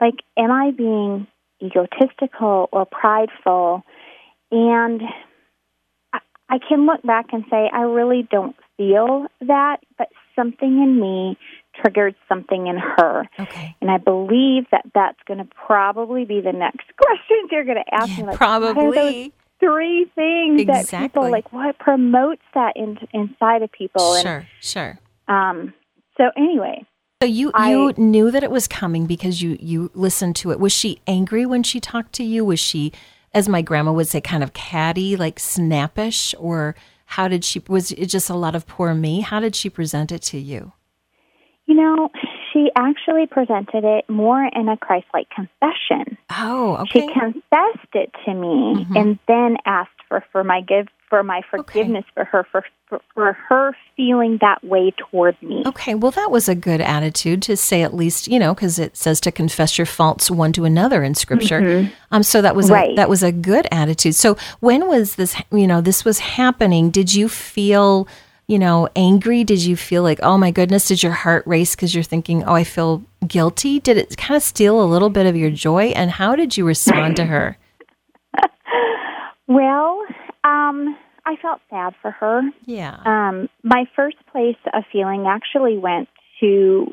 Like 0.00 0.14
am 0.36 0.50
i 0.50 0.70
being 0.70 1.26
egotistical 1.62 2.68
or 2.72 2.86
prideful? 2.86 3.82
And 4.52 5.02
I, 6.12 6.18
I 6.48 6.58
can 6.66 6.86
look 6.86 7.02
back 7.02 7.26
and 7.32 7.44
say 7.50 7.68
i 7.72 7.82
really 7.82 8.26
don't 8.30 8.56
feel 8.76 9.26
that 9.40 9.78
but 9.98 10.08
something 10.34 10.82
in 10.82 10.98
me 11.00 11.36
triggered 11.80 12.14
something 12.28 12.66
in 12.66 12.76
her 12.78 13.24
Okay. 13.38 13.76
and 13.80 13.90
i 13.90 13.98
believe 13.98 14.64
that 14.72 14.84
that's 14.94 15.18
going 15.26 15.38
to 15.38 15.48
probably 15.66 16.24
be 16.24 16.40
the 16.40 16.52
next 16.52 16.86
questions 16.96 17.48
you're 17.50 17.64
going 17.64 17.82
to 17.84 17.94
ask 17.94 18.16
me 18.18 18.24
like 18.24 18.36
Probably. 18.36 19.32
three 19.60 20.10
things 20.14 20.66
that 20.66 20.80
Exactly. 20.82 21.08
people 21.08 21.30
like 21.30 21.52
what 21.52 21.78
promotes 21.78 22.42
that 22.54 22.72
in, 22.76 22.98
inside 23.12 23.62
of 23.62 23.70
people 23.72 24.14
and 24.14 24.22
Sure, 24.22 24.46
sure. 24.60 24.98
um 25.28 25.72
so 26.16 26.30
anyway 26.36 26.84
So 27.22 27.26
you 27.26 27.50
I- 27.54 27.70
you 27.70 27.92
knew 27.96 28.30
that 28.30 28.42
it 28.42 28.50
was 28.50 28.66
coming 28.68 29.06
because 29.06 29.42
you 29.42 29.56
you 29.60 29.90
listened 29.94 30.36
to 30.36 30.50
it. 30.52 30.58
Was 30.60 30.72
she 30.72 31.00
angry 31.06 31.44
when 31.46 31.62
she 31.62 31.78
talked 31.80 32.12
to 32.14 32.24
you? 32.24 32.44
Was 32.44 32.58
she, 32.60 32.92
as 33.34 33.46
my 33.48 33.60
grandma 33.62 33.92
would 33.92 34.08
say, 34.08 34.20
kind 34.22 34.42
of 34.42 34.52
catty, 34.54 35.16
like 35.16 35.38
snappish, 35.38 36.34
or 36.38 36.74
how 37.04 37.28
did 37.28 37.44
she? 37.44 37.62
Was 37.68 37.92
it 37.92 38.06
just 38.06 38.30
a 38.30 38.34
lot 38.34 38.54
of 38.54 38.66
poor 38.66 38.94
me? 38.94 39.20
How 39.20 39.38
did 39.40 39.54
she 39.54 39.68
present 39.68 40.10
it 40.12 40.22
to 40.32 40.38
you? 40.38 40.72
You 41.70 41.76
know 41.76 42.10
she 42.52 42.62
actually 42.76 43.26
presented 43.26 43.84
it 43.84 44.02
more 44.10 44.44
in 44.58 44.68
a 44.68 44.76
christ-like 44.76 45.28
confession 45.30 46.18
Oh, 46.32 46.76
okay. 46.82 47.00
she 47.06 47.06
confessed 47.12 47.92
it 47.94 48.10
to 48.24 48.34
me 48.34 48.84
Mhm. 48.90 48.96
and 49.00 49.18
then 49.28 49.56
asked 49.66 49.90
for 50.08 50.24
for 50.32 50.42
my 50.44 50.60
give 50.60 50.88
for 51.08 51.22
my 51.24 51.40
forgiveness 51.50 52.04
for 52.14 52.24
her 52.24 52.42
for, 52.50 52.64
for 52.88 53.00
for 53.14 53.32
her 53.48 53.76
feeling 53.96 54.38
that 54.40 54.62
way 54.64 54.92
toward 54.96 55.36
me 55.42 55.62
Okay, 55.66 55.94
well, 55.94 56.10
that 56.12 56.30
was 56.30 56.48
a 56.48 56.54
good 56.54 56.80
attitude 56.80 57.42
to 57.42 57.56
say 57.56 57.82
at 57.82 57.94
least, 57.94 58.26
you 58.28 58.38
know, 58.38 58.54
because 58.54 58.78
it 58.78 58.96
says 58.96 59.20
to 59.22 59.30
confess 59.32 59.76
your 59.78 59.86
faults 59.86 60.30
one 60.30 60.52
to 60.54 60.64
another 60.64 61.02
in 61.04 61.14
Scripture. 61.14 61.88
Um, 62.12 62.22
so 62.22 62.40
that 62.42 62.56
was 62.56 62.70
a, 62.70 62.74
Right. 62.74 62.96
that 62.96 63.08
was 63.08 63.22
a 63.22 63.30
good 63.32 63.66
attitude. 63.70 64.14
So 64.14 64.36
when 64.60 64.88
was 64.88 65.16
this? 65.16 65.36
You 65.52 65.66
know, 65.66 65.80
this 65.80 66.04
was 66.04 66.18
happening. 66.20 66.90
Did 66.90 67.12
you 67.14 67.28
feel, 67.28 68.08
you 68.50 68.58
know, 68.58 68.88
angry? 68.96 69.44
Did 69.44 69.62
you 69.62 69.76
feel 69.76 70.02
like, 70.02 70.18
oh 70.22 70.36
my 70.36 70.50
goodness? 70.50 70.88
Did 70.88 71.02
your 71.04 71.12
heart 71.12 71.46
race 71.46 71.76
because 71.76 71.94
you're 71.94 72.02
thinking, 72.02 72.42
oh, 72.44 72.54
I 72.54 72.64
feel 72.64 73.04
guilty? 73.26 73.78
Did 73.78 73.96
it 73.96 74.16
kind 74.16 74.36
of 74.36 74.42
steal 74.42 74.82
a 74.82 74.86
little 74.92 75.08
bit 75.10 75.26
of 75.26 75.36
your 75.36 75.50
joy? 75.50 75.84
And 75.94 76.10
how 76.10 76.34
did 76.34 76.56
you 76.56 76.64
respond 76.66 77.14
to 77.16 77.26
her? 77.26 77.56
well 79.46 80.02
um 80.44 80.96
i 81.26 81.36
felt 81.42 81.60
sad 81.70 81.94
for 82.00 82.10
her 82.10 82.42
Yeah. 82.66 82.96
Um, 83.04 83.48
my 83.62 83.84
first 83.96 84.16
place 84.32 84.56
of 84.72 84.84
feeling 84.92 85.26
actually 85.26 85.76
went 85.78 86.08
to 86.40 86.92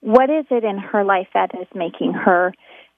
what 0.00 0.30
is 0.30 0.44
it 0.50 0.64
in 0.64 0.78
her 0.78 1.04
life 1.04 1.28
that 1.34 1.50
is 1.60 1.66
making 1.74 2.12
her 2.12 2.52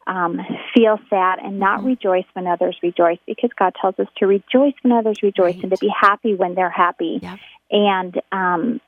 um, 0.07 0.39
feel 0.75 0.99
sad 1.09 1.39
and 1.39 1.59
not 1.59 1.79
Mm-hmm. 1.79 1.89
rejoice 1.89 2.25
when 2.35 2.47
others 2.47 2.77
rejoice 2.83 3.19
because 3.27 3.51
God 3.59 3.73
tells 3.81 3.99
us 3.99 4.07
to 4.19 4.27
rejoice 4.27 4.75
when 4.83 4.93
others 4.93 5.23
rejoice 5.23 5.57
and 5.63 5.71
to 5.71 5.79
be 5.79 5.89
happy 5.89 6.35
when 6.35 6.55
they're 6.55 6.69
happy. 6.71 7.21
Yep. 7.23 7.39
And 7.71 8.21
um, 8.33 8.81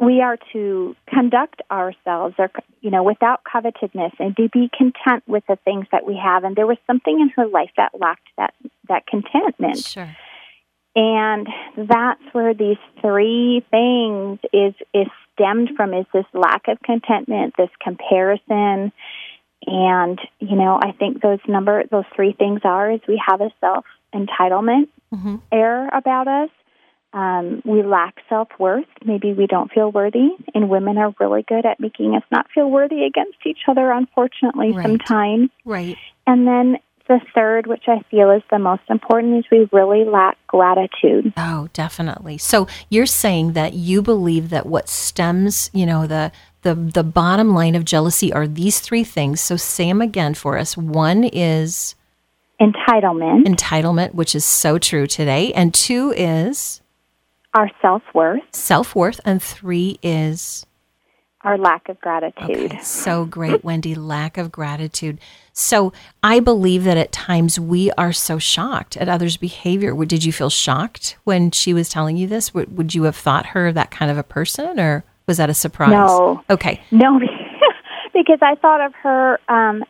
we 0.00 0.20
are 0.20 0.38
to 0.52 0.96
conduct 1.08 1.62
ourselves, 1.70 2.34
or 2.38 2.50
you 2.80 2.90
know, 2.90 3.02
without 3.02 3.40
covetousness, 3.50 4.12
and 4.18 4.36
to 4.36 4.48
be 4.48 4.70
content 4.76 5.22
with 5.26 5.44
the 5.48 5.56
things 5.64 5.86
that 5.92 6.06
we 6.06 6.20
have. 6.22 6.44
And 6.44 6.56
there 6.56 6.66
was 6.66 6.78
something 6.86 7.20
in 7.20 7.30
her 7.36 7.46
life 7.46 7.70
that 7.76 7.92
lacked 7.98 8.28
that 8.36 8.54
that 8.88 9.06
contentment. 9.06 9.78
Sure. 9.78 10.16
And 10.96 11.48
that's 11.76 12.22
where 12.32 12.54
these 12.54 12.78
three 13.00 13.64
things 13.70 14.38
is 14.52 14.74
is 14.92 15.08
stemmed 15.32 15.70
from 15.76 15.92
is 15.92 16.06
this 16.12 16.26
lack 16.32 16.68
of 16.68 16.78
contentment, 16.82 17.54
this 17.58 17.70
comparison, 17.80 18.92
and 19.66 20.20
you 20.40 20.56
know, 20.56 20.78
I 20.80 20.92
think 20.92 21.22
those 21.22 21.40
number 21.48 21.84
those 21.90 22.04
three 22.14 22.32
things 22.32 22.60
are 22.64 22.90
is 22.90 23.00
we 23.08 23.20
have 23.26 23.40
a 23.40 23.50
self 23.60 23.84
entitlement 24.14 24.88
hmm 25.12 25.36
air 25.50 25.88
about 25.88 26.28
us. 26.28 26.50
Um, 27.14 27.62
we 27.64 27.82
lack 27.84 28.16
self 28.28 28.48
worth. 28.58 28.84
Maybe 29.04 29.32
we 29.32 29.46
don't 29.46 29.70
feel 29.70 29.90
worthy, 29.90 30.30
and 30.52 30.68
women 30.68 30.98
are 30.98 31.14
really 31.20 31.42
good 31.42 31.64
at 31.64 31.78
making 31.78 32.16
us 32.16 32.24
not 32.32 32.46
feel 32.52 32.68
worthy 32.68 33.04
against 33.04 33.38
each 33.46 33.60
other. 33.68 33.90
Unfortunately, 33.92 34.72
Right. 34.72 34.82
sometimes. 34.84 35.50
Right. 35.64 35.96
And 36.26 36.46
then 36.46 36.78
the 37.06 37.20
third, 37.34 37.66
which 37.68 37.84
I 37.86 38.00
feel 38.10 38.30
is 38.32 38.42
the 38.50 38.58
most 38.58 38.82
important, 38.88 39.38
is 39.38 39.44
we 39.52 39.68
really 39.72 40.04
lack 40.04 40.36
gratitude. 40.48 41.32
Oh, 41.36 41.68
definitely. 41.72 42.36
So 42.38 42.66
you're 42.88 43.06
saying 43.06 43.52
that 43.52 43.74
you 43.74 44.02
believe 44.02 44.50
that 44.50 44.66
what 44.66 44.88
stems, 44.88 45.70
you 45.72 45.86
know, 45.86 46.06
the 46.08 46.32
the 46.62 46.74
the 46.74 47.04
bottom 47.04 47.54
line 47.54 47.76
of 47.76 47.84
jealousy 47.84 48.32
are 48.32 48.48
these 48.48 48.80
three 48.80 49.04
things. 49.04 49.40
So 49.40 49.56
say 49.56 49.86
them 49.86 50.00
again 50.02 50.34
for 50.34 50.58
us. 50.58 50.76
One 50.76 51.22
is 51.24 51.94
Entitlement, 52.60 53.44
entitlement, 53.46 54.14
which 54.14 54.34
is 54.34 54.44
so 54.44 54.78
true 54.78 55.06
today, 55.06 55.52
and 55.52 55.74
two 55.74 56.12
is 56.16 56.80
our 57.54 57.70
self 57.80 58.02
worth, 58.14 58.42
self 58.52 58.94
worth, 58.94 59.20
and 59.24 59.42
three 59.42 59.98
is 60.02 60.66
our 61.42 61.58
lack 61.58 61.88
of 61.88 62.00
gratitude. 62.00 62.72
Okay, 62.72 62.80
so 62.80 63.24
great, 63.24 63.62
Wendy. 63.62 63.94
Lack 63.94 64.38
of 64.38 64.50
gratitude. 64.50 65.20
So 65.52 65.92
I 66.22 66.40
believe 66.40 66.84
that 66.84 66.96
at 66.96 67.12
times 67.12 67.60
we 67.60 67.90
are 67.92 68.12
so 68.12 68.38
shocked 68.38 68.96
at 68.96 69.08
others' 69.08 69.36
behavior. 69.36 69.94
Did 70.04 70.24
you 70.24 70.32
feel 70.32 70.50
shocked 70.50 71.16
when 71.24 71.50
she 71.50 71.72
was 71.74 71.88
telling 71.88 72.16
you 72.16 72.26
this? 72.26 72.52
Would, 72.54 72.94
you 72.94 73.04
have 73.04 73.16
thought 73.16 73.46
her 73.46 73.70
that 73.72 73.90
kind 73.90 74.10
of 74.10 74.18
a 74.18 74.22
person, 74.22 74.80
or 74.80 75.04
was 75.26 75.36
that 75.36 75.50
a 75.50 75.54
surprise? 75.54 75.90
No. 75.90 76.42
Okay. 76.50 76.82
No, 76.90 77.20
because 78.14 78.38
I 78.42 78.54
thought 78.56 78.80
of 78.80 78.94
her 79.02 79.38
um, 79.48 79.84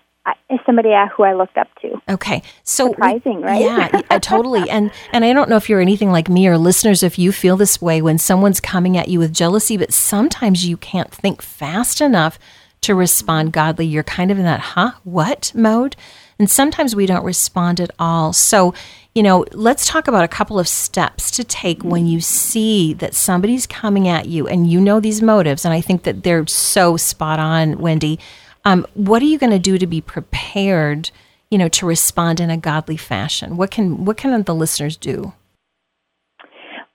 somebody 0.65 0.91
who 1.17 1.23
I 1.23 1.35
looked 1.35 1.57
up 1.57 1.69
to. 1.83 2.01
Okay. 2.09 2.43
So 2.63 2.89
Surprising, 2.89 3.43
right? 3.43 3.61
Yeah, 3.61 4.01
uh, 4.11 4.19
totally. 4.19 4.69
And 4.75 4.91
and 5.13 5.25
I 5.25 5.33
don't 5.33 5.49
know 5.49 5.57
if 5.57 5.69
you're 5.69 5.81
anything 5.81 6.11
like 6.11 6.29
me 6.29 6.49
or 6.49 6.59
listeners 6.59 7.03
if 7.03 7.19
you 7.19 7.33
feel 7.33 7.57
this 7.57 7.81
way 7.81 8.03
when 8.03 8.19
someone's 8.19 8.61
coming 8.61 8.97
at 8.97 9.09
you 9.09 9.19
with 9.19 9.33
jealousy, 9.33 9.77
but 9.77 9.93
sometimes 9.93 10.67
you 10.67 10.77
can't 10.77 11.13
think 11.13 11.43
fast 11.43 12.01
enough 12.01 12.39
to 12.81 12.95
respond 12.95 13.53
godly. 13.53 13.87
You're 13.87 14.03
kind 14.03 14.31
of 14.31 14.39
in 14.39 14.45
that 14.45 14.61
huh, 14.61 14.93
what 15.05 15.53
mode. 15.55 15.97
And 16.39 16.51
sometimes 16.51 16.97
we 16.97 17.07
don't 17.07 17.25
respond 17.25 17.81
at 17.81 17.91
all. 17.99 18.33
So, 18.33 18.75
you 19.15 19.23
know, 19.23 19.45
let's 19.53 19.87
talk 19.87 20.09
about 20.09 20.25
a 20.25 20.29
couple 20.29 20.59
of 20.59 20.67
steps 20.67 21.31
to 21.33 21.45
take 21.45 21.85
when 21.85 22.07
you 22.07 22.21
see 22.21 22.93
that 22.95 23.15
somebody's 23.15 23.67
coming 23.67 24.09
at 24.09 24.27
you 24.27 24.49
and 24.49 24.69
you 24.69 24.81
know 24.81 24.99
these 24.99 25.23
motives. 25.23 25.65
And 25.65 25.73
I 25.73 25.81
think 25.81 26.03
that 26.03 26.25
they're 26.25 26.47
so 26.47 26.97
spot 26.97 27.39
on, 27.39 27.79
Wendy. 27.79 28.19
Um, 28.65 28.87
what 28.95 29.23
are 29.23 29.27
you 29.27 29.39
going 29.39 29.53
to 29.53 29.59
do 29.59 29.79
to 29.79 29.87
be 29.87 30.01
prepared, 30.01 31.11
you 31.51 31.59
know, 31.59 31.69
to 31.69 31.87
respond 31.87 32.41
in 32.41 32.51
a 32.51 32.57
godly 32.57 32.97
fashion? 32.97 33.57
What 33.57 33.71
can 33.71 34.05
what 34.05 34.17
can 34.17 34.43
the 34.43 34.55
listeners 34.55 34.97
do? 34.97 35.35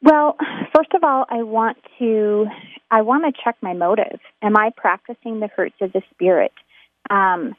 Well, 0.01 0.35
first 0.75 0.93
of 0.93 1.03
all, 1.03 1.25
I 1.29 1.43
want 1.43 1.77
to 1.99 2.47
I 2.91 3.01
want 3.01 3.23
to 3.25 3.41
check 3.43 3.57
my 3.61 3.73
motive. 3.73 4.19
Am 4.41 4.57
I 4.57 4.71
practicing 4.75 5.39
the 5.39 5.49
fruits 5.55 5.75
of 5.81 5.91
the 5.93 6.01
spirit? 6.11 6.51
Um, 7.09 7.55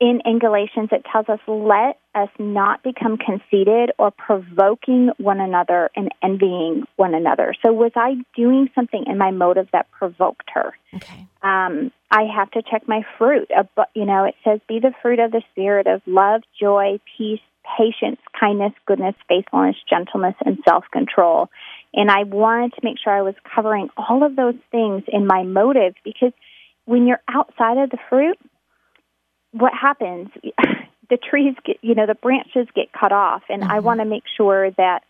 in, 0.00 0.20
in 0.24 0.38
Galatians, 0.38 0.90
it 0.92 1.04
tells 1.10 1.28
us, 1.28 1.40
"Let 1.46 1.98
us 2.14 2.28
not 2.38 2.82
become 2.82 3.16
conceited 3.16 3.90
or 3.98 4.10
provoking 4.10 5.10
one 5.18 5.40
another 5.40 5.90
and 5.96 6.10
envying 6.22 6.84
one 6.96 7.14
another." 7.14 7.54
So, 7.64 7.72
was 7.72 7.92
I 7.96 8.16
doing 8.36 8.70
something 8.74 9.04
in 9.06 9.18
my 9.18 9.30
motive 9.30 9.68
that 9.72 9.90
provoked 9.90 10.50
her? 10.54 10.76
Okay. 10.94 11.26
um, 11.42 11.90
I 12.10 12.24
have 12.24 12.50
to 12.52 12.62
check 12.62 12.88
my 12.88 13.04
fruit. 13.18 13.50
You 13.94 14.04
know, 14.06 14.24
it 14.24 14.34
says, 14.42 14.60
be 14.66 14.78
the 14.80 14.94
fruit 15.02 15.18
of 15.18 15.30
the 15.30 15.42
Spirit 15.52 15.86
of 15.86 16.00
love, 16.06 16.42
joy, 16.58 17.00
peace, 17.16 17.40
patience, 17.76 18.18
kindness, 18.38 18.72
goodness, 18.86 19.14
faithfulness, 19.28 19.76
gentleness, 19.88 20.34
and 20.44 20.58
self 20.66 20.84
control. 20.90 21.50
And 21.94 22.10
I 22.10 22.24
wanted 22.24 22.74
to 22.74 22.80
make 22.82 22.98
sure 23.02 23.12
I 23.12 23.22
was 23.22 23.34
covering 23.54 23.88
all 23.96 24.24
of 24.24 24.36
those 24.36 24.56
things 24.70 25.02
in 25.08 25.26
my 25.26 25.42
motive 25.42 25.94
because 26.04 26.32
when 26.84 27.06
you're 27.06 27.22
outside 27.28 27.78
of 27.78 27.90
the 27.90 27.98
fruit, 28.08 28.38
what 29.52 29.72
happens? 29.72 30.28
the 31.10 31.16
trees 31.16 31.54
get, 31.64 31.78
you 31.82 31.94
know, 31.94 32.06
the 32.06 32.14
branches 32.14 32.66
get 32.74 32.92
cut 32.92 33.12
off. 33.12 33.42
And 33.48 33.62
mm-hmm. 33.62 33.72
I 33.72 33.80
want 33.80 34.00
to 34.00 34.04
make 34.04 34.24
sure 34.36 34.70
that 34.72 35.02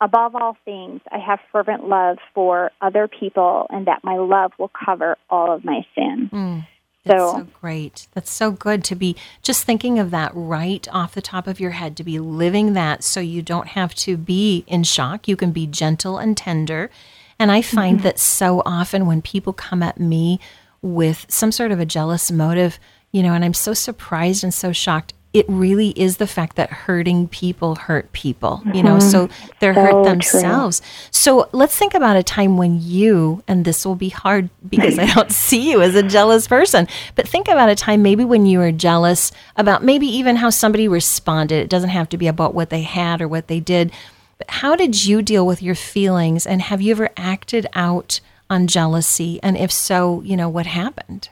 above 0.00 0.34
all 0.34 0.56
things, 0.64 1.00
I 1.10 1.18
have 1.18 1.40
fervent 1.52 1.88
love 1.88 2.18
for 2.34 2.70
other 2.80 3.08
people 3.08 3.66
and 3.70 3.86
that 3.86 4.02
my 4.02 4.16
love 4.16 4.52
will 4.58 4.70
cover 4.84 5.16
all 5.28 5.52
of 5.52 5.64
my 5.64 5.84
sin. 5.94 6.30
Mm. 6.32 6.66
That's 7.04 7.18
so, 7.18 7.32
so 7.38 7.46
great. 7.60 8.08
That's 8.12 8.30
so 8.30 8.50
good 8.50 8.84
to 8.84 8.94
be 8.94 9.16
just 9.42 9.64
thinking 9.64 9.98
of 9.98 10.10
that 10.10 10.32
right 10.34 10.86
off 10.92 11.14
the 11.14 11.22
top 11.22 11.46
of 11.46 11.58
your 11.58 11.70
head, 11.70 11.96
to 11.96 12.04
be 12.04 12.18
living 12.18 12.74
that 12.74 13.02
so 13.02 13.20
you 13.20 13.40
don't 13.40 13.68
have 13.68 13.94
to 13.96 14.16
be 14.16 14.64
in 14.66 14.82
shock. 14.82 15.26
You 15.26 15.36
can 15.36 15.50
be 15.50 15.66
gentle 15.66 16.18
and 16.18 16.36
tender. 16.36 16.90
And 17.38 17.50
I 17.50 17.62
find 17.62 17.98
mm-hmm. 17.98 18.04
that 18.04 18.18
so 18.18 18.62
often 18.66 19.06
when 19.06 19.22
people 19.22 19.54
come 19.54 19.82
at 19.82 19.98
me 19.98 20.40
with 20.82 21.24
some 21.28 21.52
sort 21.52 21.72
of 21.72 21.80
a 21.80 21.86
jealous 21.86 22.30
motive, 22.30 22.78
you 23.12 23.22
know, 23.22 23.34
and 23.34 23.44
I'm 23.44 23.54
so 23.54 23.74
surprised 23.74 24.44
and 24.44 24.54
so 24.54 24.72
shocked 24.72 25.14
it 25.32 25.46
really 25.48 25.90
is 25.90 26.16
the 26.16 26.26
fact 26.26 26.56
that 26.56 26.70
hurting 26.70 27.28
people 27.28 27.76
hurt 27.76 28.10
people, 28.12 28.62
you 28.74 28.82
know, 28.82 28.98
so 28.98 29.28
mm-hmm. 29.28 29.48
they're 29.60 29.74
so 29.74 29.80
hurt 29.80 30.04
themselves. 30.04 30.80
True. 30.80 30.88
So 31.12 31.48
let's 31.52 31.76
think 31.76 31.94
about 31.94 32.16
a 32.16 32.24
time 32.24 32.56
when 32.56 32.80
you, 32.82 33.44
and 33.46 33.64
this 33.64 33.86
will 33.86 33.94
be 33.94 34.08
hard 34.08 34.50
because 34.68 34.98
I 34.98 35.06
don't 35.06 35.30
see 35.32 35.70
you 35.70 35.82
as 35.82 35.94
a 35.94 36.02
jealous 36.02 36.48
person, 36.48 36.88
but 37.14 37.28
think 37.28 37.46
about 37.46 37.68
a 37.68 37.76
time 37.76 38.02
maybe 38.02 38.24
when 38.24 38.44
you 38.44 38.58
were 38.58 38.72
jealous 38.72 39.30
about 39.56 39.84
maybe 39.84 40.06
even 40.08 40.34
how 40.34 40.50
somebody 40.50 40.88
responded. 40.88 41.62
It 41.62 41.70
doesn't 41.70 41.90
have 41.90 42.08
to 42.08 42.18
be 42.18 42.26
about 42.26 42.54
what 42.54 42.70
they 42.70 42.82
had 42.82 43.22
or 43.22 43.28
what 43.28 43.46
they 43.46 43.60
did, 43.60 43.92
but 44.38 44.50
how 44.50 44.74
did 44.74 45.04
you 45.04 45.22
deal 45.22 45.46
with 45.46 45.62
your 45.62 45.76
feelings? 45.76 46.44
And 46.44 46.60
have 46.60 46.82
you 46.82 46.90
ever 46.90 47.10
acted 47.16 47.68
out 47.74 48.18
on 48.48 48.66
jealousy? 48.66 49.38
And 49.44 49.56
if 49.56 49.70
so, 49.70 50.22
you 50.22 50.36
know, 50.36 50.48
what 50.48 50.66
happened? 50.66 51.28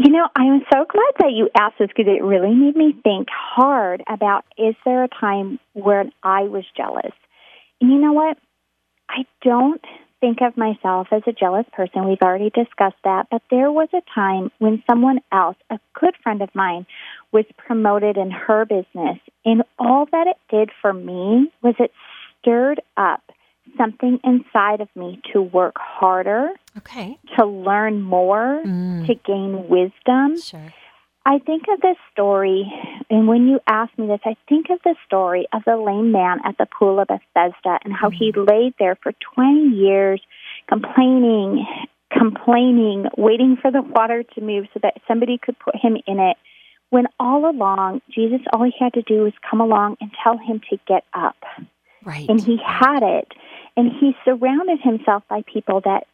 You 0.00 0.10
know, 0.10 0.28
I'm 0.36 0.60
so 0.72 0.86
glad 0.88 1.12
that 1.18 1.32
you 1.32 1.50
asked 1.58 1.80
this 1.80 1.88
because 1.88 2.06
it 2.06 2.22
really 2.22 2.54
made 2.54 2.76
me 2.76 2.94
think 3.02 3.26
hard 3.30 4.00
about 4.06 4.44
is 4.56 4.76
there 4.84 5.02
a 5.02 5.08
time 5.08 5.58
when 5.72 6.12
I 6.22 6.42
was 6.42 6.62
jealous? 6.76 7.10
And 7.80 7.90
you 7.90 7.98
know 7.98 8.12
what? 8.12 8.38
I 9.08 9.26
don't 9.42 9.84
think 10.20 10.38
of 10.40 10.56
myself 10.56 11.08
as 11.10 11.22
a 11.26 11.32
jealous 11.32 11.66
person. 11.72 12.08
We've 12.08 12.22
already 12.22 12.50
discussed 12.50 13.02
that. 13.02 13.26
But 13.28 13.42
there 13.50 13.72
was 13.72 13.88
a 13.92 14.02
time 14.14 14.52
when 14.58 14.84
someone 14.88 15.18
else, 15.32 15.56
a 15.68 15.80
good 15.98 16.14
friend 16.22 16.42
of 16.42 16.54
mine, 16.54 16.86
was 17.32 17.44
promoted 17.56 18.16
in 18.16 18.30
her 18.30 18.64
business. 18.66 19.18
And 19.44 19.64
all 19.80 20.06
that 20.12 20.28
it 20.28 20.36
did 20.48 20.70
for 20.80 20.92
me 20.92 21.50
was 21.60 21.74
it 21.80 21.90
stirred 22.40 22.80
up 22.96 23.22
something 23.76 24.20
inside 24.22 24.80
of 24.80 24.88
me 24.94 25.20
to 25.32 25.42
work 25.42 25.74
harder, 25.76 26.50
okay, 26.78 27.18
to 27.36 27.44
learn 27.44 28.02
more, 28.02 28.62
mm. 28.64 29.06
to 29.06 29.14
gain 29.14 29.68
wisdom. 29.68 30.40
Sure. 30.40 30.72
I 31.26 31.38
think 31.40 31.64
of 31.72 31.80
this 31.82 31.96
story, 32.10 32.72
and 33.10 33.28
when 33.28 33.48
you 33.48 33.60
ask 33.66 33.96
me 33.98 34.06
this, 34.06 34.20
I 34.24 34.34
think 34.48 34.66
of 34.70 34.78
the 34.82 34.94
story 35.06 35.46
of 35.52 35.62
the 35.66 35.76
lame 35.76 36.10
man 36.10 36.38
at 36.44 36.56
the 36.56 36.66
pool 36.66 37.00
of 37.00 37.08
Bethesda 37.08 37.78
and 37.84 37.92
how 37.92 38.08
mm. 38.08 38.14
he 38.14 38.32
laid 38.34 38.74
there 38.78 38.96
for 39.02 39.12
20 39.34 39.76
years 39.76 40.22
complaining, 40.68 41.66
complaining, 42.10 43.06
waiting 43.18 43.58
for 43.60 43.70
the 43.70 43.82
water 43.82 44.22
to 44.22 44.40
move 44.40 44.66
so 44.72 44.80
that 44.82 44.94
somebody 45.06 45.38
could 45.38 45.58
put 45.58 45.76
him 45.76 45.98
in 46.06 46.18
it. 46.18 46.36
When 46.90 47.06
all 47.20 47.50
along, 47.50 48.00
Jesus, 48.10 48.40
all 48.52 48.64
he 48.64 48.72
had 48.80 48.94
to 48.94 49.02
do 49.02 49.24
was 49.24 49.34
come 49.48 49.60
along 49.60 49.98
and 50.00 50.10
tell 50.24 50.38
him 50.38 50.62
to 50.70 50.78
get 50.88 51.04
up. 51.12 51.36
Right. 52.02 52.26
And 52.26 52.40
he 52.40 52.58
had 52.64 53.02
it 53.02 53.28
and 53.78 53.92
he 54.00 54.12
surrounded 54.24 54.80
himself 54.82 55.22
by 55.28 55.42
people 55.52 55.80
that 55.84 56.06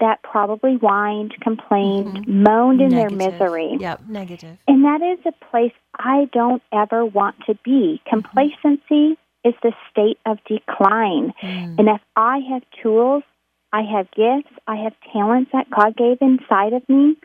that 0.00 0.22
probably 0.22 0.76
whined, 0.76 1.34
complained, 1.40 2.18
mm-hmm. 2.18 2.42
moaned 2.42 2.80
in 2.80 2.90
negative. 2.90 3.18
their 3.18 3.30
misery. 3.30 3.76
Yep, 3.78 4.02
negative. 4.08 4.58
And 4.66 4.84
that 4.84 5.02
is 5.02 5.18
a 5.26 5.44
place 5.50 5.72
I 5.98 6.28
don't 6.32 6.62
ever 6.72 7.04
want 7.04 7.36
to 7.46 7.54
be. 7.64 8.00
Mm-hmm. 8.06 8.10
Complacency 8.10 8.80
mm-hmm. 8.90 9.48
is 9.48 9.54
the 9.62 9.72
state 9.90 10.18
of 10.26 10.38
decline. 10.44 11.32
Mm. 11.42 11.78
And 11.78 11.88
if 11.88 12.00
I 12.16 12.38
have 12.50 12.62
tools, 12.82 13.22
I 13.72 13.82
have 13.82 14.10
gifts, 14.10 14.52
I 14.66 14.76
have 14.76 14.94
talents 15.12 15.50
that 15.52 15.70
God 15.70 15.96
gave 15.96 16.18
inside 16.20 16.72
of 16.72 16.88
me, 16.88 17.16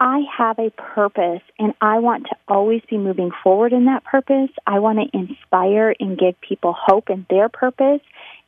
I 0.00 0.22
have 0.36 0.58
a 0.58 0.70
purpose 0.70 1.42
and 1.58 1.74
I 1.80 1.98
want 1.98 2.26
to 2.26 2.36
always 2.46 2.82
be 2.88 2.98
moving 2.98 3.30
forward 3.42 3.72
in 3.72 3.86
that 3.86 4.04
purpose. 4.04 4.50
I 4.66 4.78
want 4.78 4.98
to 5.00 5.18
inspire 5.18 5.94
and 5.98 6.16
give 6.16 6.40
people 6.40 6.74
hope 6.78 7.10
in 7.10 7.26
their 7.28 7.48
purpose. 7.48 8.00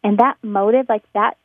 And 0.05 0.19
that 0.19 0.37
motive, 0.43 0.87
like 0.89 1.03
that, 1.15 1.37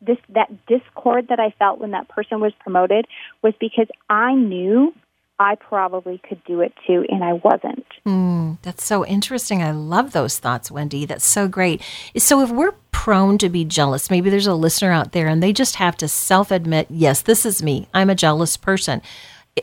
this, 0.00 0.18
that 0.30 0.66
discord 0.66 1.28
that 1.28 1.40
I 1.40 1.54
felt 1.58 1.80
when 1.80 1.92
that 1.92 2.08
person 2.08 2.40
was 2.40 2.52
promoted 2.60 3.06
was 3.42 3.54
because 3.60 3.88
I 4.08 4.34
knew 4.34 4.94
I 5.40 5.54
probably 5.54 6.20
could 6.28 6.42
do 6.44 6.60
it 6.60 6.72
too, 6.86 7.04
and 7.08 7.22
I 7.22 7.34
wasn't. 7.34 7.86
Mm, 8.04 8.58
that's 8.62 8.84
so 8.84 9.06
interesting. 9.06 9.62
I 9.62 9.70
love 9.70 10.12
those 10.12 10.38
thoughts, 10.38 10.70
Wendy. 10.70 11.06
That's 11.06 11.24
so 11.24 11.46
great. 11.46 11.80
So, 12.16 12.40
if 12.40 12.50
we're 12.50 12.74
prone 12.90 13.38
to 13.38 13.48
be 13.48 13.64
jealous, 13.64 14.10
maybe 14.10 14.30
there's 14.30 14.48
a 14.48 14.54
listener 14.54 14.90
out 14.90 15.12
there 15.12 15.28
and 15.28 15.40
they 15.40 15.52
just 15.52 15.76
have 15.76 15.96
to 15.98 16.08
self 16.08 16.50
admit, 16.50 16.88
yes, 16.90 17.22
this 17.22 17.46
is 17.46 17.62
me. 17.62 17.88
I'm 17.94 18.10
a 18.10 18.16
jealous 18.16 18.56
person. 18.56 19.00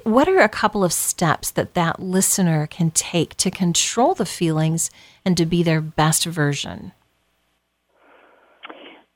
What 0.04 0.28
are 0.30 0.40
a 0.40 0.50
couple 0.50 0.84
of 0.84 0.94
steps 0.94 1.52
that 1.52 1.74
that 1.74 2.02
listener 2.02 2.68
can 2.68 2.92
take 2.92 3.36
to 3.38 3.52
control 3.52 4.14
the 4.14 4.26
feelings 4.26 4.90
and 5.26 5.36
to 5.38 5.46
be 5.46 5.64
their 5.64 5.82
best 5.82 6.26
version? 6.26 6.94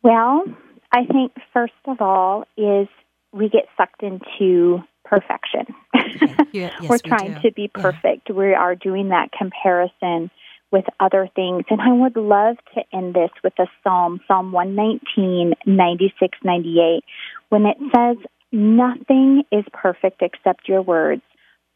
Well, 0.02 0.44
I 0.92 1.06
think 1.06 1.34
first 1.54 1.74
of 1.86 2.02
all 2.02 2.46
is 2.58 2.88
we 3.32 3.50
get 3.50 3.66
sucked 3.78 4.04
into 4.04 4.80
perfection. 5.06 5.66
Yeah, 6.52 6.72
yes, 6.82 6.90
We're 6.90 6.98
trying 6.98 7.36
we 7.36 7.42
to 7.42 7.52
be 7.52 7.68
perfect. 7.68 8.28
Yeah. 8.28 8.36
We 8.36 8.54
are 8.56 8.74
doing 8.74 9.10
that 9.10 9.32
comparison 9.32 10.32
with 10.72 10.86
other 11.00 11.30
things. 11.36 11.64
And 11.70 11.80
I 11.80 11.92
would 11.92 12.16
love 12.16 12.58
to 12.74 12.82
end 12.92 13.14
this 13.14 13.30
with 13.44 13.54
a 13.60 13.68
psalm, 13.84 14.20
Psalm 14.28 14.52
119, 14.52 15.54
96, 15.68 16.38
98, 16.44 17.04
when 17.50 17.66
it 17.68 17.78
says, 17.96 18.18
Nothing 18.52 19.44
is 19.52 19.64
perfect 19.74 20.24
except 20.24 20.68
your 20.68 20.82
words. 20.82 21.22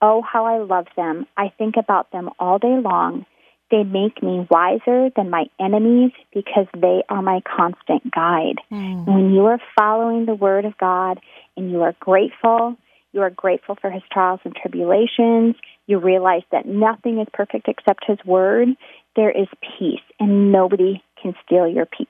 Oh, 0.02 0.24
how 0.24 0.46
I 0.46 0.58
love 0.58 0.88
them. 0.96 1.28
I 1.38 1.54
think 1.56 1.76
about 1.78 2.12
them 2.12 2.30
all 2.40 2.58
day 2.58 2.78
long. 2.84 3.28
They 3.74 3.84
make 3.84 4.22
me 4.22 4.46
wiser 4.52 5.10
than 5.16 5.32
my 5.32 5.46
enemies 5.60 6.12
because 6.32 6.68
they 6.80 7.02
are 7.10 7.24
my 7.24 7.42
constant 7.42 8.04
guide. 8.14 8.58
Mm. 8.72 9.08
When 9.08 9.34
you 9.34 9.48
are 9.48 9.58
following 9.76 10.28
the 10.28 10.36
Word 10.36 10.66
of 10.66 10.78
God 10.78 11.20
and 11.58 11.72
you 11.72 11.82
are 11.82 11.96
grateful, 12.00 12.78
you 13.14 13.22
are 13.22 13.32
grateful 13.32 13.76
for 13.82 13.90
His 13.90 14.04
trials 14.12 14.42
and 14.44 14.56
tribulations, 14.56 15.56
you 15.88 15.98
realize 15.98 16.44
that 16.52 16.68
nothing 16.68 17.18
is 17.18 17.26
perfect 17.34 17.68
except 17.68 18.06
His 18.06 18.20
Word, 18.28 18.68
there 19.16 19.32
is 19.32 19.48
peace, 19.80 20.06
and 20.20 20.52
nobody 20.52 21.02
can 21.20 21.34
steal 21.44 21.68
your 21.68 21.88
peace. 21.88 22.08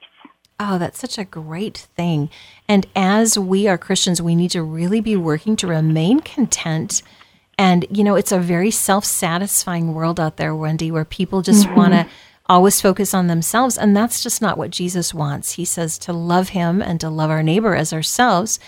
Oh, 0.59 0.77
that's 0.77 0.99
such 0.99 1.17
a 1.17 1.23
great 1.23 1.87
thing. 1.95 2.29
And 2.67 2.87
as 2.93 3.39
we 3.39 3.69
are 3.69 3.77
Christians, 3.77 4.21
we 4.21 4.35
need 4.35 4.51
to 4.51 4.63
really 4.63 4.99
be 4.99 5.15
working 5.15 5.55
to 5.55 5.67
remain 5.67 6.19
content 6.19 7.03
and, 7.63 7.85
you 7.89 8.03
know, 8.03 8.15
it's 8.15 8.33
a 8.33 8.39
very 8.39 8.71
self 8.71 9.05
satisfying 9.05 9.93
world 9.93 10.19
out 10.19 10.35
there, 10.35 10.53
Wendy, 10.53 10.91
where 10.91 11.05
people 11.05 11.41
just 11.41 11.65
mm-hmm. 11.65 11.77
want 11.77 11.93
to 11.93 12.05
always 12.45 12.81
focus 12.81 13.13
on 13.13 13.27
themselves. 13.27 13.77
And 13.77 13.95
that's 13.95 14.21
just 14.21 14.41
not 14.41 14.57
what 14.57 14.69
Jesus 14.69 15.13
wants. 15.13 15.53
He 15.53 15.63
says 15.63 15.97
to 15.99 16.11
love 16.11 16.49
him 16.49 16.81
and 16.81 16.99
to 16.99 17.09
love 17.09 17.29
our 17.29 17.41
neighbor 17.41 17.73
as 17.73 17.93
ourselves. 17.93 18.59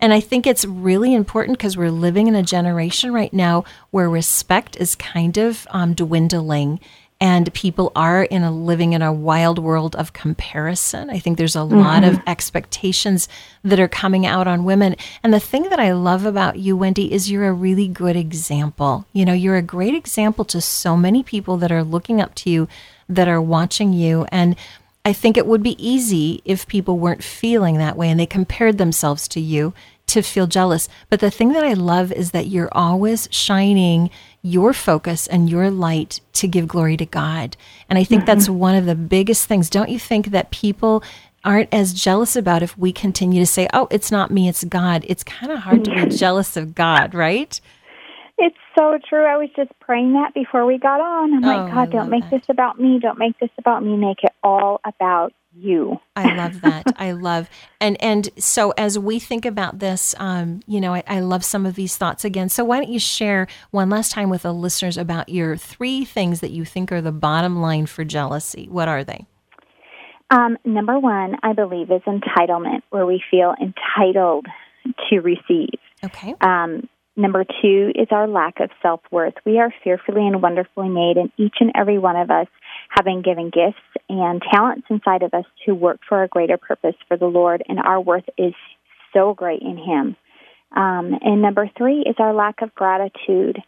And 0.00 0.12
I 0.12 0.20
think 0.20 0.46
it's 0.46 0.66
really 0.66 1.14
important 1.14 1.56
because 1.56 1.78
we're 1.78 1.90
living 1.90 2.26
in 2.26 2.34
a 2.34 2.42
generation 2.42 3.10
right 3.10 3.32
now 3.32 3.64
where 3.90 4.10
respect 4.10 4.76
is 4.76 4.96
kind 4.96 5.38
of 5.38 5.66
um, 5.70 5.94
dwindling 5.94 6.78
and 7.22 7.54
people 7.54 7.92
are 7.94 8.24
in 8.24 8.42
a 8.42 8.50
living 8.50 8.94
in 8.94 9.00
a 9.00 9.12
wild 9.12 9.60
world 9.60 9.94
of 9.94 10.12
comparison. 10.12 11.08
I 11.08 11.20
think 11.20 11.38
there's 11.38 11.54
a 11.54 11.60
mm-hmm. 11.60 11.78
lot 11.78 12.02
of 12.02 12.18
expectations 12.26 13.28
that 13.62 13.78
are 13.78 13.86
coming 13.86 14.26
out 14.26 14.48
on 14.48 14.64
women. 14.64 14.96
And 15.22 15.32
the 15.32 15.38
thing 15.38 15.70
that 15.70 15.78
I 15.78 15.92
love 15.92 16.26
about 16.26 16.58
you, 16.58 16.76
Wendy, 16.76 17.12
is 17.12 17.30
you're 17.30 17.46
a 17.46 17.52
really 17.52 17.86
good 17.86 18.16
example. 18.16 19.06
You 19.12 19.24
know, 19.24 19.34
you're 19.34 19.54
a 19.54 19.62
great 19.62 19.94
example 19.94 20.44
to 20.46 20.60
so 20.60 20.96
many 20.96 21.22
people 21.22 21.56
that 21.58 21.70
are 21.70 21.84
looking 21.84 22.20
up 22.20 22.34
to 22.34 22.50
you, 22.50 22.66
that 23.08 23.28
are 23.28 23.40
watching 23.40 23.92
you. 23.92 24.26
And 24.32 24.56
I 25.04 25.12
think 25.12 25.36
it 25.36 25.46
would 25.46 25.62
be 25.62 25.76
easy 25.78 26.42
if 26.44 26.66
people 26.66 26.98
weren't 26.98 27.22
feeling 27.22 27.78
that 27.78 27.96
way 27.96 28.10
and 28.10 28.18
they 28.18 28.26
compared 28.26 28.78
themselves 28.78 29.28
to 29.28 29.40
you 29.40 29.74
to 30.08 30.22
feel 30.22 30.48
jealous. 30.48 30.88
But 31.08 31.20
the 31.20 31.30
thing 31.30 31.52
that 31.52 31.64
I 31.64 31.74
love 31.74 32.10
is 32.10 32.32
that 32.32 32.48
you're 32.48 32.68
always 32.72 33.28
shining 33.30 34.10
your 34.42 34.72
focus 34.72 35.26
and 35.26 35.48
your 35.48 35.70
light 35.70 36.20
to 36.34 36.48
give 36.48 36.66
glory 36.66 36.96
to 36.96 37.06
God. 37.06 37.56
And 37.88 37.98
I 37.98 38.04
think 38.04 38.22
mm-hmm. 38.22 38.26
that's 38.26 38.48
one 38.48 38.74
of 38.74 38.86
the 38.86 38.94
biggest 38.94 39.46
things. 39.46 39.70
Don't 39.70 39.88
you 39.88 39.98
think 39.98 40.26
that 40.26 40.50
people 40.50 41.02
aren't 41.44 41.72
as 41.72 41.92
jealous 41.92 42.36
about 42.36 42.62
if 42.62 42.76
we 42.76 42.92
continue 42.92 43.40
to 43.40 43.46
say, 43.46 43.68
oh, 43.72 43.88
it's 43.90 44.10
not 44.10 44.30
me, 44.30 44.48
it's 44.48 44.64
God? 44.64 45.04
It's 45.08 45.24
kind 45.24 45.52
of 45.52 45.60
hard 45.60 45.84
to 45.84 45.90
be 45.94 46.16
jealous 46.16 46.56
of 46.56 46.74
God, 46.74 47.14
right? 47.14 47.60
It's 48.38 48.56
so 48.76 48.98
true. 49.08 49.24
I 49.24 49.36
was 49.36 49.50
just 49.54 49.70
praying 49.80 50.14
that 50.14 50.34
before 50.34 50.66
we 50.66 50.78
got 50.78 51.00
on. 51.00 51.34
I'm 51.34 51.44
oh, 51.44 51.64
like, 51.64 51.72
God, 51.72 51.92
don't 51.92 52.10
make 52.10 52.24
that. 52.24 52.40
this 52.40 52.48
about 52.48 52.80
me. 52.80 52.98
Don't 52.98 53.18
make 53.18 53.38
this 53.38 53.50
about 53.58 53.84
me. 53.84 53.96
Make 53.96 54.24
it 54.24 54.32
all 54.42 54.80
about 54.84 55.32
you. 55.54 56.00
I 56.16 56.34
love 56.34 56.60
that. 56.62 56.84
I 56.96 57.12
love 57.12 57.48
and 57.80 57.96
and 58.02 58.28
so 58.38 58.72
as 58.72 58.98
we 58.98 59.18
think 59.18 59.44
about 59.44 59.78
this, 59.78 60.14
um, 60.18 60.60
you 60.66 60.80
know, 60.80 60.94
I, 60.94 61.02
I, 61.06 61.20
love 61.20 61.44
some 61.44 61.66
of 61.66 61.74
these 61.74 61.96
thoughts 61.96 62.24
again. 62.24 62.48
So 62.48 62.64
why 62.64 62.78
don't 62.78 62.92
you 62.92 62.98
share 62.98 63.46
one 63.70 63.90
last 63.90 64.12
time 64.12 64.30
with 64.30 64.42
the 64.42 64.54
listeners 64.54 64.96
about 64.96 65.28
your 65.28 65.56
three 65.56 66.04
things 66.04 66.40
that 66.40 66.50
you 66.50 66.64
think 66.64 66.92
are 66.92 67.00
the 67.00 67.12
bottom 67.12 67.60
line 67.60 67.86
for 67.86 68.04
jealousy? 68.04 68.68
What 68.70 68.88
are 68.88 69.04
they? 69.04 69.26
Um, 70.30 70.56
number 70.64 70.98
one, 70.98 71.36
I 71.42 71.52
believe, 71.52 71.90
is 71.90 72.00
entitlement, 72.06 72.82
where 72.88 73.04
we 73.04 73.22
feel 73.30 73.54
entitled 73.60 74.46
to 75.10 75.20
receive. 75.20 75.78
Okay. 76.02 76.34
Um, 76.40 76.88
number 77.16 77.44
two 77.44 77.92
is 77.94 78.08
our 78.10 78.26
lack 78.26 78.58
of 78.58 78.70
self 78.80 79.00
worth. 79.10 79.34
We 79.44 79.58
are 79.58 79.72
fearfully 79.84 80.26
and 80.26 80.40
wonderfully 80.40 80.88
made, 80.88 81.18
and 81.18 81.30
each 81.36 81.56
and 81.60 81.70
every 81.74 81.98
one 81.98 82.16
of 82.16 82.30
us 82.30 82.46
having 82.94 83.22
given 83.22 83.50
gifts 83.50 83.82
and 84.08 84.42
talents 84.52 84.86
inside 84.90 85.22
of 85.22 85.32
us 85.32 85.46
to 85.64 85.74
work 85.74 86.00
for 86.08 86.22
a 86.22 86.28
greater 86.28 86.58
purpose 86.58 86.96
for 87.08 87.16
the 87.16 87.26
Lord, 87.26 87.62
and 87.68 87.78
our 87.78 88.00
worth 88.00 88.28
is 88.36 88.54
so 89.14 89.34
great 89.34 89.62
in 89.62 89.76
Him. 89.76 90.16
Um, 90.74 91.18
and 91.20 91.42
number 91.42 91.70
three 91.76 92.00
is 92.00 92.16
our 92.18 92.34
lack 92.34 92.62
of 92.62 92.74
gratitude. 92.74 93.58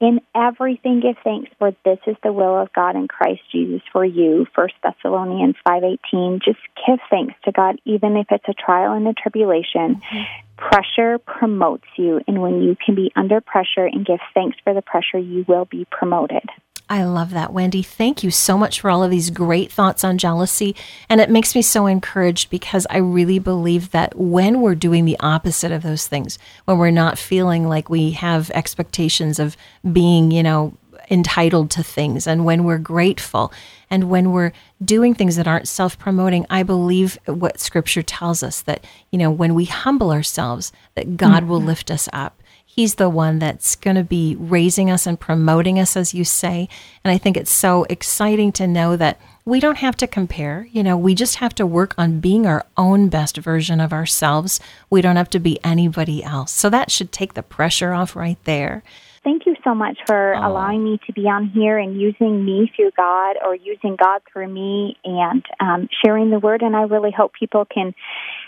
In 0.00 0.20
everything 0.34 0.98
give 0.98 1.16
thanks, 1.22 1.50
for 1.60 1.70
this 1.84 1.98
is 2.08 2.16
the 2.24 2.32
will 2.32 2.60
of 2.60 2.72
God 2.72 2.96
in 2.96 3.06
Christ 3.06 3.42
Jesus 3.52 3.82
for 3.92 4.04
you. 4.04 4.46
First 4.52 4.74
Thessalonians 4.82 5.54
five 5.64 5.84
eighteen. 5.84 6.40
Just 6.44 6.58
give 6.84 6.98
thanks 7.08 7.34
to 7.44 7.52
God, 7.52 7.80
even 7.84 8.16
if 8.16 8.26
it's 8.30 8.48
a 8.48 8.54
trial 8.54 8.94
and 8.94 9.06
a 9.06 9.12
tribulation. 9.12 10.02
Mm-hmm. 10.02 10.22
Pressure 10.56 11.18
promotes 11.18 11.86
you, 11.96 12.20
and 12.26 12.42
when 12.42 12.62
you 12.62 12.76
can 12.84 12.96
be 12.96 13.12
under 13.14 13.40
pressure 13.40 13.86
and 13.86 14.04
give 14.04 14.20
thanks 14.34 14.56
for 14.64 14.74
the 14.74 14.82
pressure, 14.82 15.18
you 15.18 15.44
will 15.46 15.66
be 15.66 15.86
promoted. 15.88 16.42
I 16.88 17.04
love 17.04 17.30
that, 17.30 17.52
Wendy. 17.52 17.82
Thank 17.82 18.22
you 18.22 18.30
so 18.30 18.58
much 18.58 18.80
for 18.80 18.90
all 18.90 19.02
of 19.02 19.10
these 19.10 19.30
great 19.30 19.72
thoughts 19.72 20.04
on 20.04 20.18
jealousy. 20.18 20.76
And 21.08 21.20
it 21.20 21.30
makes 21.30 21.54
me 21.54 21.62
so 21.62 21.86
encouraged 21.86 22.50
because 22.50 22.86
I 22.90 22.98
really 22.98 23.38
believe 23.38 23.92
that 23.92 24.16
when 24.16 24.60
we're 24.60 24.74
doing 24.74 25.04
the 25.04 25.18
opposite 25.20 25.72
of 25.72 25.82
those 25.82 26.06
things, 26.06 26.38
when 26.66 26.78
we're 26.78 26.90
not 26.90 27.18
feeling 27.18 27.66
like 27.66 27.88
we 27.88 28.10
have 28.12 28.50
expectations 28.50 29.38
of 29.38 29.56
being, 29.90 30.30
you 30.30 30.42
know, 30.42 30.76
entitled 31.10 31.70
to 31.70 31.82
things, 31.82 32.26
and 32.26 32.44
when 32.44 32.64
we're 32.64 32.78
grateful, 32.78 33.52
and 33.90 34.08
when 34.08 34.32
we're 34.32 34.52
doing 34.82 35.14
things 35.14 35.36
that 35.36 35.46
aren't 35.48 35.68
self 35.68 35.98
promoting, 35.98 36.46
I 36.48 36.62
believe 36.62 37.18
what 37.26 37.60
scripture 37.60 38.02
tells 38.02 38.42
us 38.42 38.62
that, 38.62 38.84
you 39.10 39.18
know, 39.18 39.30
when 39.30 39.54
we 39.54 39.66
humble 39.66 40.12
ourselves, 40.12 40.72
that 40.94 41.16
God 41.16 41.42
mm-hmm. 41.42 41.50
will 41.50 41.60
lift 41.60 41.90
us 41.90 42.08
up. 42.12 42.41
He's 42.74 42.94
the 42.94 43.10
one 43.10 43.38
that's 43.38 43.76
going 43.76 43.96
to 43.96 44.02
be 44.02 44.34
raising 44.34 44.90
us 44.90 45.06
and 45.06 45.20
promoting 45.20 45.78
us, 45.78 45.94
as 45.94 46.14
you 46.14 46.24
say. 46.24 46.70
And 47.04 47.12
I 47.12 47.18
think 47.18 47.36
it's 47.36 47.52
so 47.52 47.84
exciting 47.90 48.50
to 48.52 48.66
know 48.66 48.96
that 48.96 49.20
we 49.44 49.60
don't 49.60 49.76
have 49.76 49.94
to 49.98 50.06
compare. 50.06 50.66
You 50.72 50.82
know, 50.82 50.96
we 50.96 51.14
just 51.14 51.36
have 51.36 51.54
to 51.56 51.66
work 51.66 51.94
on 51.98 52.20
being 52.20 52.46
our 52.46 52.64
own 52.78 53.10
best 53.10 53.36
version 53.36 53.78
of 53.78 53.92
ourselves. 53.92 54.58
We 54.88 55.02
don't 55.02 55.16
have 55.16 55.28
to 55.30 55.38
be 55.38 55.62
anybody 55.62 56.24
else. 56.24 56.50
So 56.50 56.70
that 56.70 56.90
should 56.90 57.12
take 57.12 57.34
the 57.34 57.42
pressure 57.42 57.92
off 57.92 58.16
right 58.16 58.42
there. 58.44 58.82
Thank 59.24 59.46
you 59.46 59.54
so 59.62 59.72
much 59.72 59.98
for 60.04 60.32
allowing 60.32 60.82
me 60.82 60.98
to 61.06 61.12
be 61.12 61.22
on 61.22 61.48
here 61.48 61.78
and 61.78 62.00
using 62.00 62.44
me 62.44 62.72
through 62.74 62.90
God 62.96 63.36
or 63.44 63.54
using 63.54 63.96
God 63.96 64.20
through 64.30 64.48
me 64.48 64.96
and 65.04 65.44
um, 65.60 65.88
sharing 66.04 66.30
the 66.30 66.40
word. 66.40 66.62
And 66.62 66.74
I 66.74 66.82
really 66.82 67.12
hope 67.16 67.32
people 67.38 67.64
can 67.64 67.94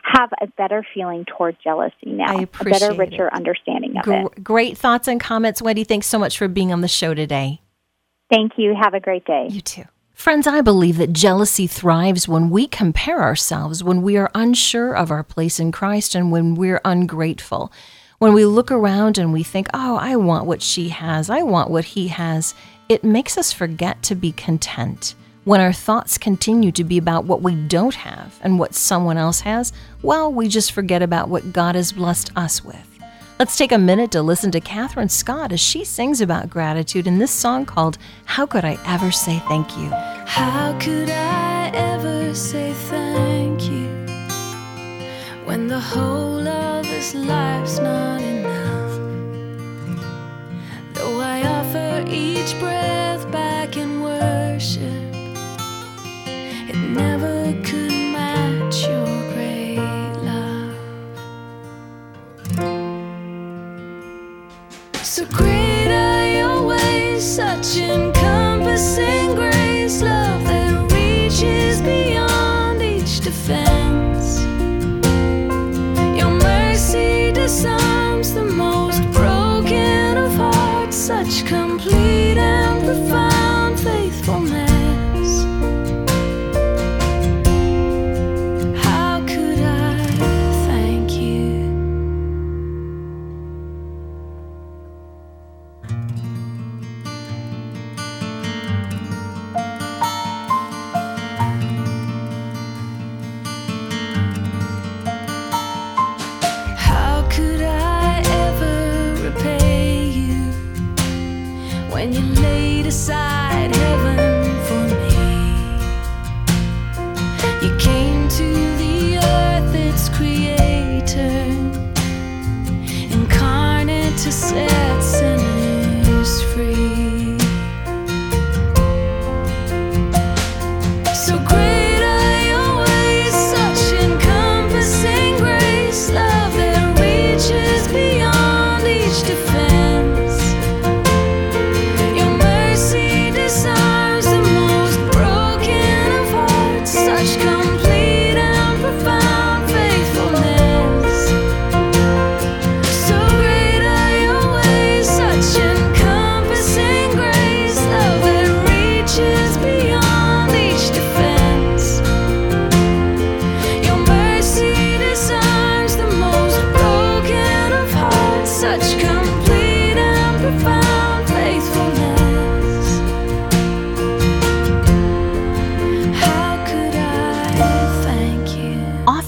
have 0.02 0.30
a 0.40 0.48
better 0.48 0.84
feeling 0.92 1.26
toward 1.26 1.56
jealousy 1.62 1.94
now, 2.06 2.40
a 2.40 2.46
better, 2.64 2.92
richer 2.92 3.28
it. 3.28 3.32
understanding 3.32 3.96
of 3.98 4.04
G- 4.04 4.12
it. 4.12 4.42
Great 4.42 4.76
thoughts 4.76 5.06
and 5.06 5.20
comments, 5.20 5.62
Wendy. 5.62 5.84
Thanks 5.84 6.08
so 6.08 6.18
much 6.18 6.36
for 6.36 6.48
being 6.48 6.72
on 6.72 6.80
the 6.80 6.88
show 6.88 7.14
today. 7.14 7.60
Thank 8.28 8.52
you. 8.56 8.74
Have 8.74 8.94
a 8.94 9.00
great 9.00 9.24
day. 9.24 9.46
You 9.50 9.60
too. 9.60 9.84
Friends, 10.12 10.48
I 10.48 10.60
believe 10.60 10.96
that 10.98 11.12
jealousy 11.12 11.68
thrives 11.68 12.26
when 12.26 12.50
we 12.50 12.66
compare 12.66 13.22
ourselves, 13.22 13.84
when 13.84 14.02
we 14.02 14.16
are 14.16 14.30
unsure 14.34 14.96
of 14.96 15.12
our 15.12 15.22
place 15.22 15.60
in 15.60 15.70
Christ, 15.70 16.16
and 16.16 16.32
when 16.32 16.56
we're 16.56 16.80
ungrateful. 16.84 17.70
When 18.18 18.32
we 18.32 18.44
look 18.44 18.70
around 18.70 19.18
and 19.18 19.32
we 19.32 19.42
think, 19.42 19.66
oh, 19.74 19.96
I 19.96 20.14
want 20.16 20.46
what 20.46 20.62
she 20.62 20.90
has, 20.90 21.28
I 21.28 21.42
want 21.42 21.70
what 21.70 21.84
he 21.84 22.08
has, 22.08 22.54
it 22.88 23.02
makes 23.02 23.36
us 23.36 23.52
forget 23.52 24.02
to 24.04 24.14
be 24.14 24.30
content. 24.30 25.16
When 25.42 25.60
our 25.60 25.72
thoughts 25.72 26.16
continue 26.16 26.70
to 26.72 26.84
be 26.84 26.96
about 26.96 27.24
what 27.24 27.42
we 27.42 27.54
don't 27.54 27.94
have 27.96 28.38
and 28.40 28.58
what 28.58 28.74
someone 28.74 29.18
else 29.18 29.40
has, 29.40 29.72
well, 30.00 30.32
we 30.32 30.46
just 30.46 30.70
forget 30.70 31.02
about 31.02 31.28
what 31.28 31.52
God 31.52 31.74
has 31.74 31.92
blessed 31.92 32.30
us 32.36 32.64
with. 32.64 32.88
Let's 33.40 33.56
take 33.56 33.72
a 33.72 33.78
minute 33.78 34.12
to 34.12 34.22
listen 34.22 34.52
to 34.52 34.60
Kathryn 34.60 35.10
Scott 35.10 35.50
as 35.50 35.60
she 35.60 35.84
sings 35.84 36.20
about 36.20 36.48
gratitude 36.48 37.08
in 37.08 37.18
this 37.18 37.32
song 37.32 37.66
called 37.66 37.98
How 38.26 38.46
Could 38.46 38.64
I 38.64 38.78
Ever 38.86 39.10
Say 39.10 39.40
Thank 39.48 39.76
You? 39.76 39.88
How 39.88 40.78
could 40.78 41.10
I 41.10 41.72
ever 41.74 42.32
say 42.32 42.72
thank 42.74 43.64
you 43.64 43.88
when 45.44 45.66
the 45.66 45.80
whole 45.80 46.34
this 47.04 47.14
life's 47.14 47.78
not 47.80 48.22
enough? 48.22 48.92
Though 50.94 51.20
I 51.20 51.42
offer 51.46 52.02
each 52.08 52.58
breath 52.58 53.30
back 53.30 53.76
in 53.76 54.00
worship 54.00 55.14
it 56.70 56.76
never 56.76 57.52
could 57.62 57.92
match 58.16 58.86
your 58.88 59.06
great 59.34 60.14
love. 60.30 60.76
So 65.02 65.26
great 65.26 65.90
are 65.92 66.26
your 66.38 66.66
ways, 66.66 67.22
such 67.22 67.76
encompassing 67.76 69.34
grace, 69.34 69.53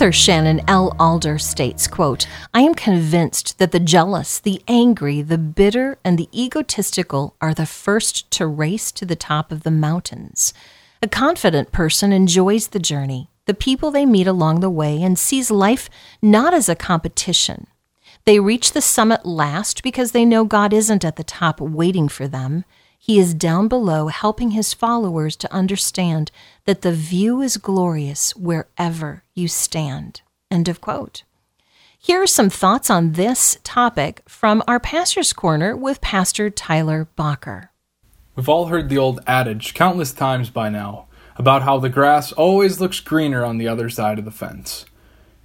Author 0.06 0.12
Shannon 0.12 0.60
L. 0.68 0.94
Alder 1.00 1.36
states, 1.36 1.88
quote, 1.88 2.28
I 2.54 2.60
am 2.60 2.76
convinced 2.76 3.58
that 3.58 3.72
the 3.72 3.80
jealous, 3.80 4.38
the 4.38 4.62
angry, 4.68 5.20
the 5.20 5.36
bitter, 5.36 5.98
and 6.04 6.16
the 6.16 6.28
egotistical 6.32 7.34
are 7.40 7.52
the 7.52 7.66
first 7.66 8.30
to 8.30 8.46
race 8.46 8.92
to 8.92 9.04
the 9.04 9.16
top 9.16 9.50
of 9.50 9.64
the 9.64 9.72
mountains. 9.72 10.54
A 11.02 11.08
confident 11.08 11.72
person 11.72 12.12
enjoys 12.12 12.68
the 12.68 12.78
journey. 12.78 13.30
the 13.46 13.54
people 13.54 13.90
they 13.90 14.04
meet 14.04 14.26
along 14.26 14.60
the 14.60 14.70
way 14.70 15.02
and 15.02 15.18
sees 15.18 15.50
life 15.50 15.88
not 16.20 16.52
as 16.52 16.68
a 16.68 16.76
competition. 16.76 17.66
They 18.24 18.40
reach 18.40 18.72
the 18.72 18.82
summit 18.82 19.24
last 19.24 19.82
because 19.82 20.12
they 20.12 20.24
know 20.24 20.44
God 20.44 20.72
isn't 20.72 21.04
at 21.04 21.16
the 21.16 21.24
top 21.24 21.60
waiting 21.60 22.08
for 22.08 22.28
them. 22.28 22.64
He 22.98 23.18
is 23.18 23.34
down 23.34 23.68
below 23.68 24.08
helping 24.08 24.50
his 24.50 24.74
followers 24.74 25.36
to 25.36 25.52
understand 25.52 26.30
that 26.64 26.82
the 26.82 26.92
view 26.92 27.40
is 27.40 27.56
glorious 27.56 28.34
wherever 28.36 29.22
you 29.34 29.48
stand. 29.48 30.22
End 30.50 30.68
of 30.68 30.80
quote. 30.80 31.22
Here 31.98 32.22
are 32.22 32.26
some 32.26 32.50
thoughts 32.50 32.88
on 32.90 33.12
this 33.12 33.58
topic 33.64 34.22
from 34.28 34.62
our 34.68 34.78
Pastor's 34.78 35.32
Corner 35.32 35.76
with 35.76 36.00
Pastor 36.00 36.50
Tyler 36.50 37.08
Bacher. 37.18 37.68
We've 38.36 38.48
all 38.48 38.66
heard 38.66 38.88
the 38.88 38.98
old 38.98 39.20
adage 39.26 39.74
countless 39.74 40.12
times 40.12 40.50
by 40.50 40.68
now 40.68 41.06
about 41.36 41.62
how 41.62 41.78
the 41.78 41.88
grass 41.88 42.32
always 42.32 42.80
looks 42.80 43.00
greener 43.00 43.44
on 43.44 43.58
the 43.58 43.68
other 43.68 43.88
side 43.88 44.18
of 44.18 44.24
the 44.24 44.30
fence. 44.30 44.86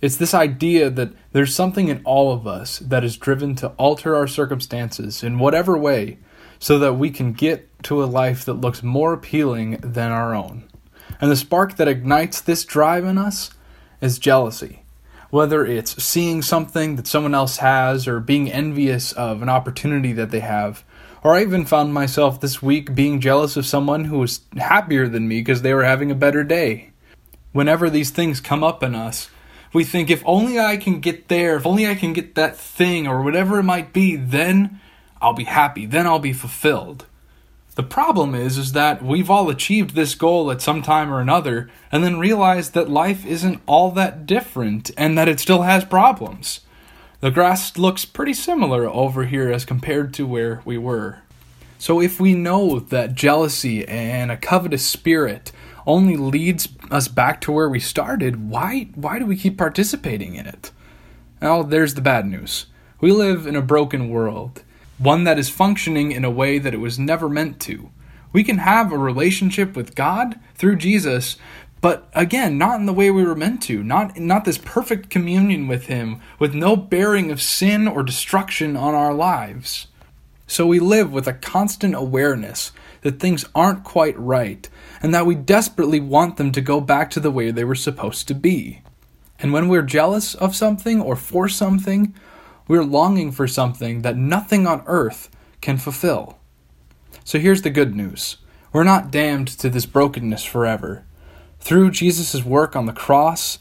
It's 0.01 0.17
this 0.17 0.33
idea 0.33 0.89
that 0.89 1.13
there's 1.31 1.55
something 1.55 1.87
in 1.87 2.01
all 2.03 2.31
of 2.31 2.47
us 2.47 2.79
that 2.79 3.03
is 3.03 3.17
driven 3.17 3.55
to 3.55 3.69
alter 3.69 4.15
our 4.15 4.27
circumstances 4.27 5.23
in 5.23 5.39
whatever 5.39 5.77
way 5.77 6.17
so 6.61 6.77
that 6.77 6.93
we 6.93 7.09
can 7.09 7.33
get 7.33 7.67
to 7.83 8.03
a 8.03 8.05
life 8.05 8.45
that 8.45 8.53
looks 8.53 8.83
more 8.83 9.13
appealing 9.13 9.77
than 9.81 10.11
our 10.11 10.33
own. 10.35 10.63
And 11.19 11.31
the 11.31 11.35
spark 11.35 11.75
that 11.77 11.87
ignites 11.87 12.39
this 12.39 12.63
drive 12.63 13.03
in 13.03 13.17
us 13.17 13.49
is 13.99 14.19
jealousy. 14.19 14.83
Whether 15.31 15.65
it's 15.65 16.01
seeing 16.01 16.43
something 16.43 16.97
that 16.97 17.07
someone 17.07 17.33
else 17.33 17.57
has 17.57 18.07
or 18.07 18.19
being 18.19 18.51
envious 18.51 19.11
of 19.11 19.41
an 19.41 19.49
opportunity 19.49 20.13
that 20.13 20.29
they 20.29 20.41
have, 20.41 20.83
or 21.23 21.33
I 21.33 21.41
even 21.41 21.65
found 21.65 21.95
myself 21.95 22.39
this 22.39 22.61
week 22.61 22.93
being 22.93 23.19
jealous 23.19 23.57
of 23.57 23.65
someone 23.65 24.05
who 24.05 24.19
was 24.19 24.41
happier 24.57 25.07
than 25.07 25.27
me 25.27 25.39
because 25.39 25.63
they 25.63 25.73
were 25.73 25.83
having 25.83 26.11
a 26.11 26.15
better 26.15 26.43
day. 26.43 26.91
Whenever 27.53 27.89
these 27.89 28.11
things 28.11 28.39
come 28.39 28.63
up 28.63 28.83
in 28.83 28.93
us, 28.93 29.29
we 29.73 29.83
think 29.83 30.09
if 30.11 30.21
only 30.25 30.59
I 30.59 30.77
can 30.77 30.99
get 30.99 31.27
there, 31.27 31.55
if 31.55 31.65
only 31.65 31.87
I 31.87 31.95
can 31.95 32.13
get 32.13 32.35
that 32.35 32.57
thing 32.57 33.07
or 33.07 33.23
whatever 33.23 33.59
it 33.59 33.63
might 33.63 33.93
be, 33.93 34.15
then 34.15 34.80
I'll 35.21 35.33
be 35.33 35.45
happy, 35.45 35.85
then 35.85 36.07
I'll 36.07 36.19
be 36.19 36.33
fulfilled. 36.33 37.05
The 37.75 37.83
problem 37.83 38.35
is 38.35 38.57
is 38.57 38.73
that 38.73 39.01
we've 39.03 39.29
all 39.29 39.49
achieved 39.49 39.95
this 39.95 40.13
goal 40.15 40.51
at 40.51 40.61
some 40.61 40.81
time 40.81 41.13
or 41.13 41.21
another 41.21 41.69
and 41.91 42.03
then 42.03 42.19
realized 42.19 42.73
that 42.73 42.89
life 42.89 43.25
isn't 43.25 43.61
all 43.65 43.91
that 43.91 44.25
different 44.25 44.91
and 44.97 45.17
that 45.17 45.29
it 45.29 45.39
still 45.39 45.61
has 45.61 45.85
problems. 45.85 46.61
The 47.21 47.31
grass 47.31 47.77
looks 47.77 48.03
pretty 48.03 48.33
similar 48.33 48.87
over 48.87 49.25
here 49.25 49.51
as 49.51 49.63
compared 49.63 50.13
to 50.15 50.27
where 50.27 50.61
we 50.65 50.77
were. 50.77 51.19
So 51.77 52.01
if 52.01 52.19
we 52.19 52.33
know 52.33 52.79
that 52.79 53.15
jealousy 53.15 53.87
and 53.87 54.31
a 54.31 54.37
covetous 54.37 54.85
spirit 54.85 55.51
only 55.87 56.17
leads 56.17 56.67
us 56.91 57.07
back 57.07 57.41
to 57.41 57.51
where 57.51 57.69
we 57.69 57.79
started, 57.79 58.49
why 58.49 58.89
why 58.95 59.17
do 59.17 59.25
we 59.25 59.37
keep 59.37 59.57
participating 59.57 60.35
in 60.35 60.45
it? 60.45 60.71
Well, 61.41 61.63
there's 61.63 61.95
the 61.95 62.01
bad 62.01 62.27
news. 62.27 62.67
We 62.99 63.11
live 63.11 63.47
in 63.47 63.55
a 63.55 63.61
broken 63.61 64.09
world, 64.09 64.63
one 65.01 65.23
that 65.23 65.39
is 65.39 65.49
functioning 65.49 66.11
in 66.11 66.23
a 66.23 66.29
way 66.29 66.59
that 66.59 66.73
it 66.73 66.79
was 66.79 66.99
never 66.99 67.27
meant 67.27 67.59
to. 67.61 67.89
We 68.31 68.43
can 68.43 68.59
have 68.59 68.91
a 68.91 68.97
relationship 68.97 69.75
with 69.75 69.95
God 69.95 70.39
through 70.55 70.77
Jesus, 70.77 71.37
but 71.81 72.09
again, 72.13 72.57
not 72.57 72.79
in 72.79 72.85
the 72.85 72.93
way 72.93 73.09
we 73.09 73.23
were 73.23 73.35
meant 73.35 73.63
to, 73.63 73.83
not 73.83 74.17
not 74.17 74.45
this 74.45 74.59
perfect 74.59 75.09
communion 75.09 75.67
with 75.67 75.87
him 75.87 76.21
with 76.37 76.53
no 76.53 76.75
bearing 76.75 77.31
of 77.31 77.41
sin 77.41 77.87
or 77.87 78.03
destruction 78.03 78.77
on 78.77 78.93
our 78.93 79.13
lives. 79.13 79.87
So 80.45 80.67
we 80.67 80.79
live 80.79 81.11
with 81.11 81.27
a 81.27 81.33
constant 81.33 81.95
awareness 81.95 82.71
that 83.01 83.19
things 83.19 83.45
aren't 83.55 83.83
quite 83.83 84.19
right 84.19 84.69
and 85.01 85.13
that 85.13 85.25
we 85.25 85.33
desperately 85.33 85.99
want 85.99 86.37
them 86.37 86.51
to 86.51 86.61
go 86.61 86.79
back 86.79 87.09
to 87.11 87.19
the 87.19 87.31
way 87.31 87.49
they 87.49 87.63
were 87.63 87.73
supposed 87.73 88.27
to 88.27 88.35
be. 88.35 88.81
And 89.39 89.51
when 89.51 89.67
we're 89.67 89.81
jealous 89.81 90.35
of 90.35 90.55
something 90.55 91.01
or 91.01 91.15
for 91.15 91.49
something, 91.49 92.13
we're 92.67 92.83
longing 92.83 93.31
for 93.31 93.47
something 93.47 94.01
that 94.01 94.17
nothing 94.17 94.67
on 94.67 94.83
earth 94.85 95.29
can 95.61 95.77
fulfill. 95.77 96.37
So 97.23 97.39
here's 97.39 97.61
the 97.61 97.69
good 97.69 97.95
news 97.95 98.37
we're 98.73 98.83
not 98.83 99.11
damned 99.11 99.47
to 99.49 99.69
this 99.69 99.85
brokenness 99.85 100.43
forever. 100.43 101.05
Through 101.59 101.91
Jesus' 101.91 102.43
work 102.43 102.75
on 102.75 102.85
the 102.85 102.93
cross 102.93 103.59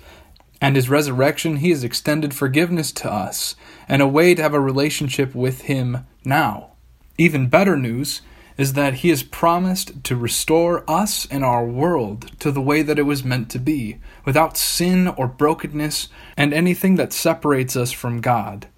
and 0.60 0.76
his 0.76 0.88
resurrection, 0.88 1.56
he 1.56 1.70
has 1.70 1.84
extended 1.84 2.34
forgiveness 2.34 2.92
to 2.92 3.12
us 3.12 3.56
and 3.88 4.00
a 4.00 4.08
way 4.08 4.34
to 4.34 4.42
have 4.42 4.54
a 4.54 4.60
relationship 4.60 5.34
with 5.34 5.62
him 5.62 6.06
now. 6.24 6.72
Even 7.18 7.48
better 7.48 7.76
news 7.76 8.22
is 8.60 8.74
that 8.74 8.94
He 8.94 9.08
has 9.08 9.22
promised 9.22 10.04
to 10.04 10.14
restore 10.14 10.84
us 10.86 11.26
and 11.30 11.42
our 11.42 11.64
world 11.64 12.30
to 12.40 12.52
the 12.52 12.60
way 12.60 12.82
that 12.82 12.98
it 12.98 13.04
was 13.04 13.24
meant 13.24 13.50
to 13.50 13.58
be, 13.58 13.98
without 14.26 14.56
sin 14.56 15.08
or 15.08 15.26
brokenness 15.26 16.08
and 16.36 16.52
anything 16.52 16.96
that 16.96 17.12
separates 17.12 17.74
us 17.74 17.90
from 17.90 18.20
God. 18.20 18.68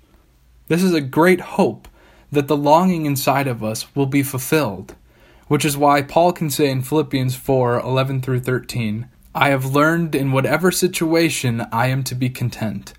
This 0.68 0.82
is 0.82 0.94
a 0.94 1.00
great 1.00 1.40
hope 1.40 1.88
that 2.30 2.48
the 2.48 2.56
longing 2.56 3.04
inside 3.04 3.46
of 3.46 3.62
us 3.62 3.94
will 3.94 4.06
be 4.06 4.22
fulfilled, 4.22 4.94
which 5.48 5.64
is 5.64 5.76
why 5.76 6.02
Paul 6.02 6.32
can 6.32 6.50
say 6.50 6.70
in 6.70 6.82
Philippians 6.82 7.34
4 7.34 7.80
11 7.80 8.22
through 8.22 8.40
13, 8.40 9.08
I 9.34 9.48
have 9.48 9.74
learned 9.74 10.14
in 10.14 10.32
whatever 10.32 10.70
situation 10.70 11.66
I 11.72 11.86
am 11.88 12.04
to 12.04 12.14
be 12.14 12.30
content. 12.30 12.94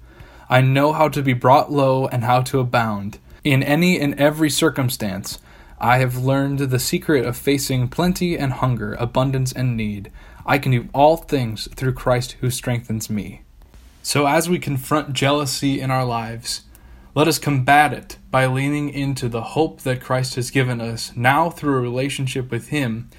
I 0.49 0.61
know 0.61 0.93
how 0.93 1.09
to 1.09 1.21
be 1.21 1.33
brought 1.33 1.71
low 1.71 2.07
and 2.07 2.23
how 2.23 2.41
to 2.43 2.59
abound. 2.59 3.19
In 3.43 3.63
any 3.63 3.99
and 3.99 4.13
every 4.19 4.49
circumstance, 4.49 5.39
I 5.79 5.97
have 5.97 6.17
learned 6.17 6.59
the 6.59 6.79
secret 6.79 7.25
of 7.25 7.35
facing 7.35 7.87
plenty 7.89 8.37
and 8.37 8.53
hunger, 8.53 8.93
abundance 8.93 9.51
and 9.51 9.75
need. 9.75 10.11
I 10.45 10.57
can 10.57 10.71
do 10.71 10.89
all 10.93 11.17
things 11.17 11.67
through 11.75 11.93
Christ 11.93 12.33
who 12.39 12.49
strengthens 12.49 13.09
me. 13.09 13.41
So, 14.01 14.27
as 14.27 14.49
we 14.49 14.59
confront 14.59 15.13
jealousy 15.13 15.79
in 15.79 15.91
our 15.91 16.05
lives, 16.05 16.63
let 17.15 17.27
us 17.27 17.37
combat 17.37 17.93
it 17.93 18.17
by 18.31 18.47
leaning 18.47 18.89
into 18.89 19.29
the 19.29 19.41
hope 19.41 19.81
that 19.81 20.01
Christ 20.01 20.35
has 20.35 20.49
given 20.49 20.81
us 20.81 21.11
now 21.15 21.49
through 21.49 21.77
a 21.77 21.81
relationship 21.81 22.49
with 22.49 22.69
Him 22.69 23.09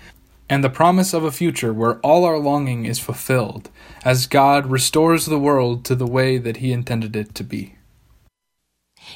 and 0.49 0.63
the 0.63 0.71
promise 0.71 1.15
of 1.15 1.25
a 1.25 1.33
future 1.33 1.73
where 1.73 2.01
all 2.01 2.25
our 2.25 2.39
longing 2.39 2.85
is 2.87 2.99
fulfilled 2.99 3.71
as 4.05 4.27
God 4.27 4.67
restores 4.67 5.27
the 5.27 5.39
world 5.39 5.85
to 5.87 5.95
the 5.95 6.07
way 6.07 6.39
that 6.39 6.59
He 6.59 6.73
intended 6.73 7.17
it 7.17 7.35
to 7.37 7.45
be. 7.45 7.77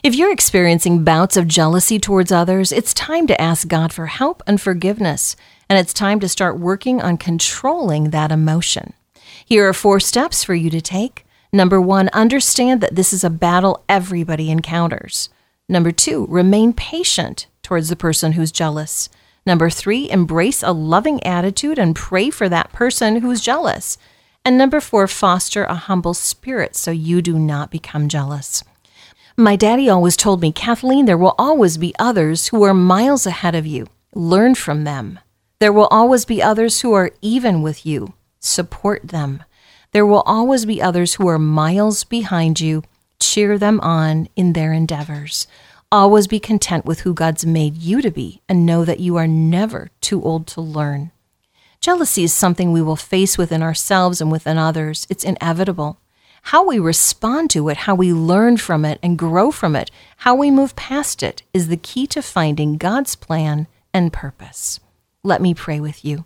If 0.03 0.15
you're 0.15 0.33
experiencing 0.33 1.03
bouts 1.03 1.37
of 1.37 1.49
jealousy 1.49 1.99
towards 1.99 2.31
others, 2.31 2.73
it's 2.73 2.95
time 2.95 3.27
to 3.27 3.41
ask 3.41 3.67
God 3.67 3.93
for 3.93 4.07
help 4.07 4.43
and 4.47 4.61
forgiveness, 4.61 5.35
and 5.69 5.79
it's 5.79 5.93
time 5.93 6.21
to 6.21 6.29
start 6.29 6.59
working 6.59 7.01
on 7.01 7.17
controlling 7.17 8.11
that 8.11 8.31
emotion. 8.31 8.93
Here 9.45 9.69
are 9.69 9.73
four 9.73 9.99
steps 9.99 10.45
for 10.45 10.55
you 10.55 10.71
to 10.71 10.81
take. 10.81 11.25
Number 11.53 11.81
one, 11.81 12.09
understand 12.13 12.81
that 12.81 12.95
this 12.95 13.13
is 13.13 13.25
a 13.25 13.31
battle 13.31 13.85
everybody 13.89 14.51
encounters. 14.51 15.31
Number 15.69 15.93
two, 15.93 16.27
remain 16.29 16.73
patient 16.73 17.47
towards 17.63 17.89
the 17.89 17.97
person 17.97 18.33
who's 18.33 18.53
jealous. 18.53 19.09
Number 19.47 19.71
three, 19.71 20.11
embrace 20.11 20.63
a 20.63 20.73
loving 20.73 21.23
attitude 21.25 21.79
and 21.79 21.97
pray 21.97 22.31
for 22.31 22.49
that 22.49 22.73
person 22.73 23.23
who's 23.23 23.41
jealous. 23.41 23.97
And 24.45 24.59
number 24.59 24.81
four, 24.81 25.07
foster 25.07 25.65
a 25.65 25.75
humble 25.75 26.15
spirit 26.15 26.77
so 26.77 26.91
you 26.91 27.23
do 27.23 27.39
not 27.39 27.71
become 27.71 28.09
jealous. 28.09 28.63
My 29.37 29.57
daddy 29.57 29.89
always 29.89 30.17
told 30.17 30.41
me, 30.41 30.53
Kathleen, 30.53 31.07
there 31.07 31.17
will 31.17 31.35
always 31.39 31.77
be 31.79 31.95
others 31.99 32.49
who 32.49 32.63
are 32.63 32.75
miles 32.75 33.27
ahead 33.27 33.55
of 33.55 33.67
you. 33.67 33.87
Learn 34.15 34.55
from 34.55 34.85
them. 34.85 35.19
There 35.61 35.73
will 35.73 35.87
always 35.89 36.25
be 36.25 36.43
others 36.43 36.81
who 36.81 36.93
are 36.93 37.13
even 37.23 37.63
with 37.63 37.87
you. 37.87 38.15
Support 38.41 39.09
them. 39.09 39.45
There 39.93 40.07
will 40.07 40.23
always 40.23 40.65
be 40.65 40.83
others 40.83 41.15
who 41.15 41.29
are 41.29 41.39
miles 41.39 42.05
behind 42.05 42.61
you. 42.61 42.83
Cheer 43.21 43.59
them 43.59 43.81
on 43.81 44.29
in 44.37 44.53
their 44.53 44.73
endeavors. 44.73 45.47
Always 45.91 46.27
be 46.27 46.39
content 46.39 46.85
with 46.85 47.01
who 47.01 47.15
God's 47.15 47.47
made 47.47 47.77
you 47.77 48.03
to 48.03 48.11
be 48.11 48.43
and 48.49 48.67
know 48.67 48.85
that 48.85 49.01
you 49.01 49.17
are 49.17 49.27
never 49.27 49.91
too 50.01 50.23
old 50.23 50.47
to 50.49 50.61
learn. 50.61 51.11
Jealousy 51.81 52.25
is 52.25 52.33
something 52.33 52.73
we 52.73 52.83
will 52.83 52.97
face 52.97 53.39
within 53.39 53.63
ourselves 53.63 54.21
and 54.21 54.31
within 54.31 54.59
others. 54.59 55.07
It's 55.09 55.25
inevitable 55.25 55.99
how 56.43 56.65
we 56.65 56.79
respond 56.79 57.51
to 57.51 57.69
it, 57.69 57.79
how 57.79 57.95
we 57.95 58.13
learn 58.13 58.57
from 58.57 58.85
it 58.85 58.99
and 59.03 59.19
grow 59.19 59.51
from 59.51 59.77
it, 59.77 59.91
how 60.19 60.35
we 60.35 60.51
move 60.51 60.75
past 60.77 61.23
it 61.23 61.43
is 61.53 61.69
the 61.69 61.77
key 61.77 62.07
to 62.07 62.23
finding 62.23 62.79
God's 62.79 63.17
plan 63.17 63.67
and 63.93 64.13
purpose. 64.13 64.81
Let 65.23 65.43
me 65.43 65.53
pray 65.53 65.81
with 65.81 66.05
you. 66.05 66.25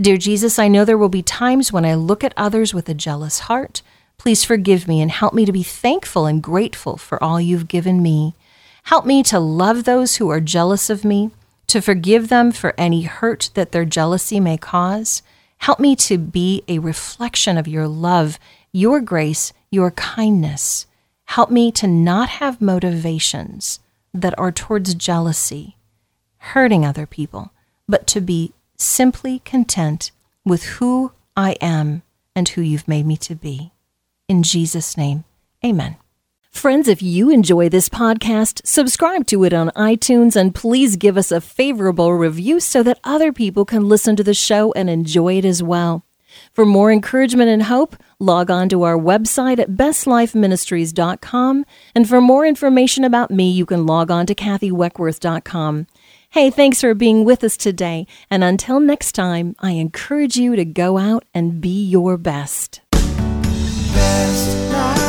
Dear 0.00 0.16
Jesus, 0.16 0.58
I 0.58 0.68
know 0.68 0.84
there 0.84 0.98
will 0.98 1.08
be 1.08 1.22
times 1.22 1.72
when 1.72 1.84
I 1.84 1.94
look 1.94 2.24
at 2.24 2.34
others 2.36 2.72
with 2.74 2.88
a 2.88 2.94
jealous 2.94 3.40
heart. 3.40 3.82
Please 4.18 4.44
forgive 4.44 4.86
me 4.86 5.00
and 5.00 5.10
help 5.10 5.34
me 5.34 5.44
to 5.44 5.52
be 5.52 5.62
thankful 5.62 6.26
and 6.26 6.42
grateful 6.42 6.96
for 6.96 7.22
all 7.22 7.40
you've 7.40 7.68
given 7.68 8.02
me. 8.02 8.34
Help 8.84 9.06
me 9.06 9.22
to 9.24 9.38
love 9.38 9.84
those 9.84 10.16
who 10.16 10.28
are 10.28 10.40
jealous 10.40 10.90
of 10.90 11.04
me, 11.04 11.30
to 11.68 11.80
forgive 11.80 12.28
them 12.28 12.52
for 12.52 12.74
any 12.76 13.02
hurt 13.02 13.50
that 13.54 13.72
their 13.72 13.84
jealousy 13.84 14.40
may 14.40 14.56
cause. 14.56 15.22
Help 15.58 15.78
me 15.78 15.94
to 15.94 16.18
be 16.18 16.62
a 16.68 16.78
reflection 16.78 17.56
of 17.56 17.68
your 17.68 17.86
love 17.86 18.38
your 18.72 19.00
grace, 19.00 19.52
your 19.70 19.90
kindness. 19.90 20.86
Help 21.26 21.50
me 21.50 21.70
to 21.72 21.86
not 21.86 22.28
have 22.28 22.60
motivations 22.60 23.80
that 24.14 24.38
are 24.38 24.50
towards 24.50 24.94
jealousy, 24.94 25.76
hurting 26.38 26.84
other 26.84 27.06
people, 27.06 27.52
but 27.86 28.06
to 28.06 28.20
be 28.20 28.52
simply 28.82 29.40
content 29.40 30.10
with 30.44 30.64
who 30.64 31.12
I 31.36 31.52
am 31.60 32.02
and 32.34 32.48
who 32.48 32.60
you've 32.60 32.88
made 32.88 33.06
me 33.06 33.16
to 33.18 33.34
be. 33.34 33.72
In 34.28 34.42
Jesus' 34.42 34.96
name, 34.96 35.24
amen. 35.64 35.96
Friends, 36.50 36.86
if 36.86 37.02
you 37.02 37.30
enjoy 37.30 37.70
this 37.70 37.88
podcast, 37.88 38.60
subscribe 38.66 39.26
to 39.28 39.42
it 39.44 39.54
on 39.54 39.70
iTunes 39.70 40.36
and 40.36 40.54
please 40.54 40.96
give 40.96 41.16
us 41.16 41.32
a 41.32 41.40
favorable 41.40 42.12
review 42.12 42.60
so 42.60 42.82
that 42.82 43.00
other 43.04 43.32
people 43.32 43.64
can 43.64 43.88
listen 43.88 44.16
to 44.16 44.22
the 44.22 44.34
show 44.34 44.70
and 44.72 44.90
enjoy 44.90 45.38
it 45.38 45.46
as 45.46 45.62
well. 45.62 46.04
For 46.52 46.64
more 46.64 46.92
encouragement 46.92 47.48
and 47.48 47.64
hope, 47.64 47.96
log 48.18 48.50
on 48.50 48.68
to 48.68 48.82
our 48.82 48.96
website 48.96 49.58
at 49.58 49.70
bestlifeministries.com. 49.70 51.64
And 51.94 52.08
for 52.08 52.20
more 52.20 52.46
information 52.46 53.04
about 53.04 53.30
me, 53.30 53.50
you 53.50 53.66
can 53.66 53.86
log 53.86 54.10
on 54.10 54.26
to 54.26 54.34
kathyweckwerth.com. 54.34 55.86
Hey, 56.32 56.48
thanks 56.48 56.80
for 56.80 56.94
being 56.94 57.26
with 57.26 57.44
us 57.44 57.58
today. 57.58 58.06
And 58.30 58.42
until 58.42 58.80
next 58.80 59.12
time, 59.12 59.54
I 59.58 59.72
encourage 59.72 60.34
you 60.34 60.56
to 60.56 60.64
go 60.64 60.96
out 60.96 61.26
and 61.34 61.60
be 61.60 61.84
your 61.84 62.16
best. 62.16 62.80
best 62.90 64.72
life. 64.72 65.02